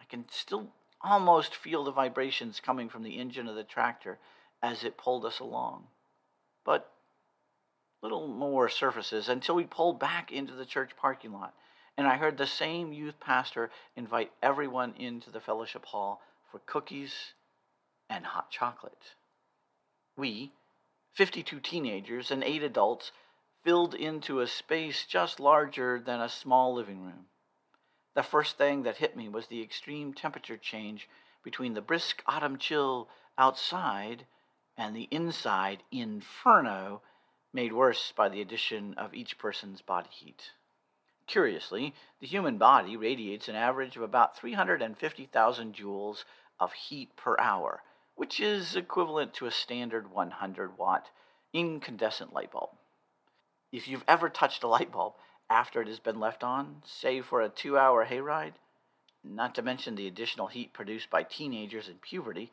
I 0.00 0.04
can 0.08 0.24
still 0.30 0.68
almost 1.02 1.54
feel 1.54 1.84
the 1.84 1.90
vibrations 1.90 2.60
coming 2.60 2.88
from 2.88 3.02
the 3.02 3.18
engine 3.18 3.48
of 3.48 3.56
the 3.56 3.64
tractor 3.64 4.18
as 4.62 4.84
it 4.84 4.96
pulled 4.96 5.24
us 5.24 5.38
along. 5.38 5.84
But 6.64 6.90
little 8.02 8.28
more 8.28 8.68
surfaces 8.68 9.28
until 9.28 9.54
we 9.54 9.64
pulled 9.64 9.98
back 9.98 10.30
into 10.32 10.54
the 10.54 10.64
church 10.64 10.92
parking 10.96 11.32
lot 11.32 11.54
and 11.98 12.06
I 12.06 12.16
heard 12.16 12.38
the 12.38 12.46
same 12.46 12.92
youth 12.92 13.18
pastor 13.18 13.70
invite 13.96 14.30
everyone 14.40 14.94
into 14.96 15.30
the 15.30 15.40
fellowship 15.40 15.84
hall 15.86 16.22
for 16.48 16.60
cookies 16.64 17.34
and 18.08 18.24
hot 18.24 18.52
chocolate. 18.52 19.14
We, 20.16 20.52
52 21.14 21.58
teenagers 21.58 22.30
and 22.30 22.44
eight 22.44 22.62
adults, 22.62 23.10
filled 23.64 23.94
into 23.94 24.38
a 24.38 24.46
space 24.46 25.06
just 25.06 25.40
larger 25.40 26.00
than 26.00 26.20
a 26.20 26.28
small 26.28 26.72
living 26.72 27.02
room. 27.02 27.26
The 28.14 28.22
first 28.22 28.56
thing 28.56 28.84
that 28.84 28.98
hit 28.98 29.16
me 29.16 29.28
was 29.28 29.48
the 29.48 29.60
extreme 29.60 30.14
temperature 30.14 30.56
change 30.56 31.08
between 31.42 31.74
the 31.74 31.80
brisk 31.80 32.22
autumn 32.26 32.58
chill 32.58 33.08
outside 33.36 34.24
and 34.76 34.94
the 34.94 35.08
inside 35.10 35.82
inferno 35.90 37.02
made 37.52 37.72
worse 37.72 38.12
by 38.16 38.28
the 38.28 38.40
addition 38.40 38.94
of 38.94 39.14
each 39.14 39.36
person's 39.36 39.82
body 39.82 40.10
heat. 40.12 40.52
Curiously, 41.28 41.94
the 42.20 42.26
human 42.26 42.56
body 42.56 42.96
radiates 42.96 43.48
an 43.48 43.54
average 43.54 43.96
of 43.96 44.02
about 44.02 44.36
350,000 44.36 45.74
joules 45.74 46.24
of 46.58 46.72
heat 46.72 47.14
per 47.16 47.36
hour, 47.38 47.82
which 48.14 48.40
is 48.40 48.74
equivalent 48.74 49.34
to 49.34 49.46
a 49.46 49.50
standard 49.50 50.10
100 50.10 50.78
watt 50.78 51.10
incandescent 51.52 52.32
light 52.32 52.50
bulb. 52.50 52.70
If 53.70 53.86
you've 53.86 54.04
ever 54.08 54.30
touched 54.30 54.62
a 54.62 54.68
light 54.68 54.90
bulb 54.90 55.14
after 55.50 55.82
it 55.82 55.88
has 55.88 56.00
been 56.00 56.18
left 56.18 56.42
on, 56.42 56.82
say 56.86 57.20
for 57.20 57.42
a 57.42 57.50
two 57.50 57.76
hour 57.76 58.06
hayride, 58.06 58.54
not 59.22 59.54
to 59.56 59.62
mention 59.62 59.96
the 59.96 60.06
additional 60.06 60.46
heat 60.46 60.72
produced 60.72 61.10
by 61.10 61.22
teenagers 61.24 61.88
in 61.88 61.96
puberty, 61.96 62.52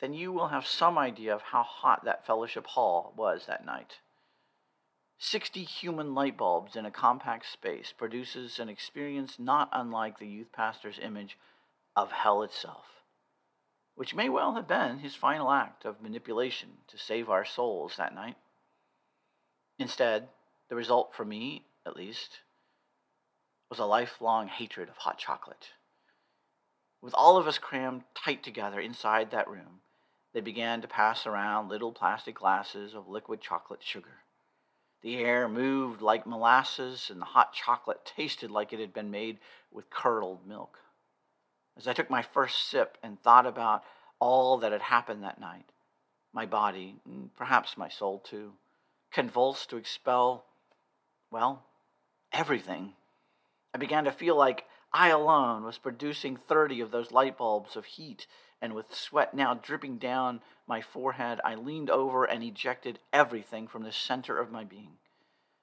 then 0.00 0.12
you 0.12 0.32
will 0.32 0.48
have 0.48 0.66
some 0.66 0.98
idea 0.98 1.32
of 1.32 1.42
how 1.42 1.62
hot 1.62 2.04
that 2.04 2.26
fellowship 2.26 2.66
hall 2.66 3.12
was 3.16 3.46
that 3.46 3.64
night. 3.64 3.98
60 5.20 5.64
human 5.64 6.14
light 6.14 6.36
bulbs 6.36 6.76
in 6.76 6.86
a 6.86 6.92
compact 6.92 7.50
space 7.50 7.92
produces 7.96 8.60
an 8.60 8.68
experience 8.68 9.36
not 9.36 9.68
unlike 9.72 10.18
the 10.18 10.28
youth 10.28 10.52
pastor's 10.52 10.98
image 11.02 11.36
of 11.96 12.12
hell 12.12 12.42
itself, 12.42 13.02
which 13.96 14.14
may 14.14 14.28
well 14.28 14.54
have 14.54 14.68
been 14.68 15.00
his 15.00 15.16
final 15.16 15.50
act 15.50 15.84
of 15.84 16.00
manipulation 16.00 16.68
to 16.86 16.96
save 16.96 17.28
our 17.28 17.44
souls 17.44 17.94
that 17.98 18.14
night. 18.14 18.36
Instead, 19.76 20.28
the 20.68 20.76
result 20.76 21.12
for 21.12 21.24
me, 21.24 21.64
at 21.84 21.96
least, 21.96 22.38
was 23.68 23.80
a 23.80 23.84
lifelong 23.84 24.46
hatred 24.46 24.88
of 24.88 24.98
hot 24.98 25.18
chocolate. 25.18 25.70
With 27.02 27.14
all 27.14 27.36
of 27.36 27.48
us 27.48 27.58
crammed 27.58 28.02
tight 28.14 28.44
together 28.44 28.78
inside 28.78 29.32
that 29.32 29.48
room, 29.48 29.80
they 30.32 30.40
began 30.40 30.80
to 30.80 30.88
pass 30.88 31.26
around 31.26 31.68
little 31.68 31.90
plastic 31.90 32.36
glasses 32.36 32.94
of 32.94 33.08
liquid 33.08 33.40
chocolate 33.40 33.82
sugar. 33.82 34.22
The 35.02 35.18
air 35.18 35.48
moved 35.48 36.02
like 36.02 36.26
molasses, 36.26 37.08
and 37.10 37.20
the 37.20 37.26
hot 37.26 37.52
chocolate 37.52 38.04
tasted 38.04 38.50
like 38.50 38.72
it 38.72 38.80
had 38.80 38.92
been 38.92 39.10
made 39.10 39.38
with 39.70 39.90
curdled 39.90 40.46
milk. 40.46 40.78
As 41.76 41.86
I 41.86 41.92
took 41.92 42.10
my 42.10 42.22
first 42.22 42.68
sip 42.68 42.98
and 43.02 43.20
thought 43.20 43.46
about 43.46 43.84
all 44.18 44.58
that 44.58 44.72
had 44.72 44.82
happened 44.82 45.22
that 45.22 45.40
night, 45.40 45.66
my 46.32 46.44
body, 46.44 46.96
and 47.04 47.34
perhaps 47.36 47.78
my 47.78 47.88
soul 47.88 48.18
too, 48.18 48.54
convulsed 49.12 49.70
to 49.70 49.76
expel, 49.76 50.44
well, 51.30 51.62
everything. 52.32 52.94
I 53.72 53.78
began 53.78 54.04
to 54.04 54.12
feel 54.12 54.36
like 54.36 54.64
I 54.92 55.10
alone 55.10 55.62
was 55.64 55.78
producing 55.78 56.36
30 56.36 56.80
of 56.80 56.90
those 56.90 57.12
light 57.12 57.38
bulbs 57.38 57.76
of 57.76 57.84
heat 57.84 58.26
and 58.60 58.74
with 58.74 58.94
sweat 58.94 59.34
now 59.34 59.54
dripping 59.54 59.98
down 59.98 60.40
my 60.66 60.80
forehead, 60.80 61.40
I 61.44 61.54
leaned 61.54 61.90
over 61.90 62.24
and 62.24 62.42
ejected 62.42 62.98
everything 63.12 63.68
from 63.68 63.82
the 63.84 63.92
center 63.92 64.38
of 64.38 64.50
my 64.50 64.64
being. 64.64 64.98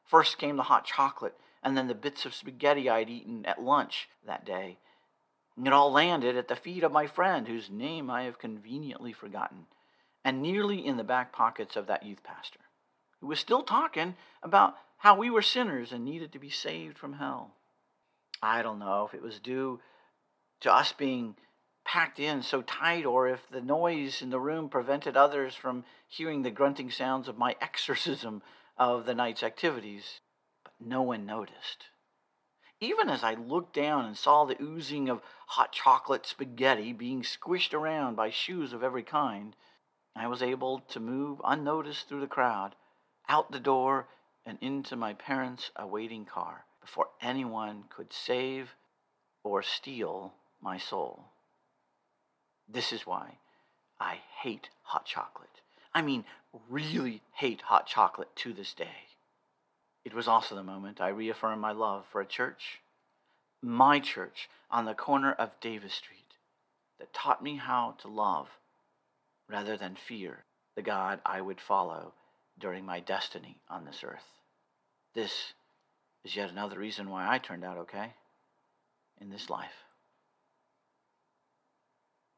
First 0.03 0.37
came 0.37 0.57
the 0.57 0.63
hot 0.63 0.85
chocolate, 0.85 1.35
and 1.63 1.75
then 1.75 1.87
the 1.87 1.95
bits 1.95 2.25
of 2.25 2.33
spaghetti 2.33 2.89
I'd 2.89 3.09
eaten 3.09 3.45
at 3.45 3.61
lunch 3.61 4.07
that 4.25 4.45
day. 4.45 4.77
It 5.63 5.73
all 5.73 5.91
landed 5.91 6.35
at 6.37 6.47
the 6.47 6.55
feet 6.55 6.83
of 6.83 6.91
my 6.91 7.07
friend, 7.07 7.47
whose 7.47 7.69
name 7.69 8.09
I 8.09 8.23
have 8.23 8.39
conveniently 8.39 9.13
forgotten, 9.13 9.65
and 10.23 10.41
nearly 10.41 10.85
in 10.85 10.97
the 10.97 11.03
back 11.03 11.31
pockets 11.31 11.75
of 11.75 11.87
that 11.87 12.05
youth 12.05 12.23
pastor, 12.23 12.59
who 13.19 13.27
was 13.27 13.39
still 13.39 13.63
talking 13.63 14.15
about 14.43 14.75
how 14.97 15.15
we 15.15 15.29
were 15.29 15.41
sinners 15.41 15.91
and 15.91 16.03
needed 16.03 16.31
to 16.33 16.39
be 16.39 16.49
saved 16.49 16.97
from 16.97 17.13
hell. 17.13 17.55
I 18.41 18.61
don't 18.61 18.79
know 18.79 19.05
if 19.05 19.13
it 19.13 19.21
was 19.21 19.39
due 19.39 19.79
to 20.61 20.73
us 20.73 20.91
being 20.91 21.35
packed 21.85 22.19
in 22.19 22.41
so 22.41 22.61
tight, 22.61 23.05
or 23.05 23.27
if 23.27 23.47
the 23.49 23.61
noise 23.61 24.21
in 24.21 24.31
the 24.31 24.39
room 24.39 24.67
prevented 24.67 25.15
others 25.15 25.55
from 25.55 25.85
hearing 26.07 26.41
the 26.41 26.51
grunting 26.51 26.91
sounds 26.91 27.27
of 27.27 27.37
my 27.37 27.55
exorcism 27.61 28.41
of 28.77 29.05
the 29.05 29.15
night's 29.15 29.43
activities. 29.43 30.19
But 30.63 30.73
no 30.79 31.01
one 31.01 31.25
noticed. 31.25 31.85
Even 32.81 33.07
as 33.07 33.23
I 33.23 33.35
looked 33.35 33.73
down 33.73 34.05
and 34.05 34.17
saw 34.17 34.43
the 34.43 34.61
oozing 34.61 35.07
of 35.07 35.21
hot 35.47 35.71
chocolate 35.71 36.25
spaghetti 36.25 36.91
being 36.91 37.21
squished 37.21 37.73
around 37.73 38.15
by 38.15 38.29
shoes 38.29 38.73
of 38.73 38.83
every 38.83 39.03
kind, 39.03 39.55
I 40.15 40.27
was 40.27 40.41
able 40.41 40.79
to 40.79 40.99
move 40.99 41.39
unnoticed 41.43 42.09
through 42.09 42.21
the 42.21 42.27
crowd, 42.27 42.75
out 43.29 43.51
the 43.51 43.59
door, 43.59 44.07
and 44.45 44.57
into 44.61 44.95
my 44.95 45.13
parents' 45.13 45.71
awaiting 45.75 46.25
car 46.25 46.65
before 46.81 47.09
anyone 47.21 47.85
could 47.89 48.11
save 48.11 48.75
or 49.43 49.63
steal 49.63 50.33
my 50.61 50.77
soul. 50.77 51.31
This 52.67 52.91
is 52.91 53.05
why 53.05 53.37
I 53.99 54.19
hate 54.41 54.69
hot 54.83 55.05
chocolate. 55.05 55.61
I 55.93 56.01
mean, 56.01 56.25
really 56.69 57.21
hate 57.33 57.61
hot 57.61 57.87
chocolate 57.87 58.35
to 58.37 58.53
this 58.53 58.73
day. 58.73 59.07
It 60.03 60.13
was 60.13 60.27
also 60.27 60.55
the 60.55 60.63
moment 60.63 61.01
I 61.01 61.09
reaffirmed 61.09 61.61
my 61.61 61.71
love 61.71 62.05
for 62.11 62.21
a 62.21 62.25
church, 62.25 62.81
my 63.61 63.99
church 63.99 64.49
on 64.69 64.85
the 64.85 64.93
corner 64.93 65.31
of 65.31 65.59
Davis 65.59 65.93
Street, 65.93 66.19
that 66.99 67.13
taught 67.13 67.43
me 67.43 67.55
how 67.55 67.95
to 68.01 68.07
love 68.07 68.49
rather 69.49 69.77
than 69.77 69.95
fear 69.95 70.43
the 70.75 70.81
God 70.81 71.19
I 71.25 71.41
would 71.41 71.61
follow 71.61 72.13
during 72.59 72.85
my 72.85 72.99
destiny 72.99 73.57
on 73.69 73.85
this 73.85 74.03
earth. 74.03 74.25
This 75.13 75.53
is 76.23 76.35
yet 76.35 76.51
another 76.51 76.77
reason 76.79 77.09
why 77.09 77.27
I 77.27 77.37
turned 77.37 77.63
out 77.63 77.77
okay 77.77 78.13
in 79.19 79.29
this 79.29 79.49
life. 79.49 79.84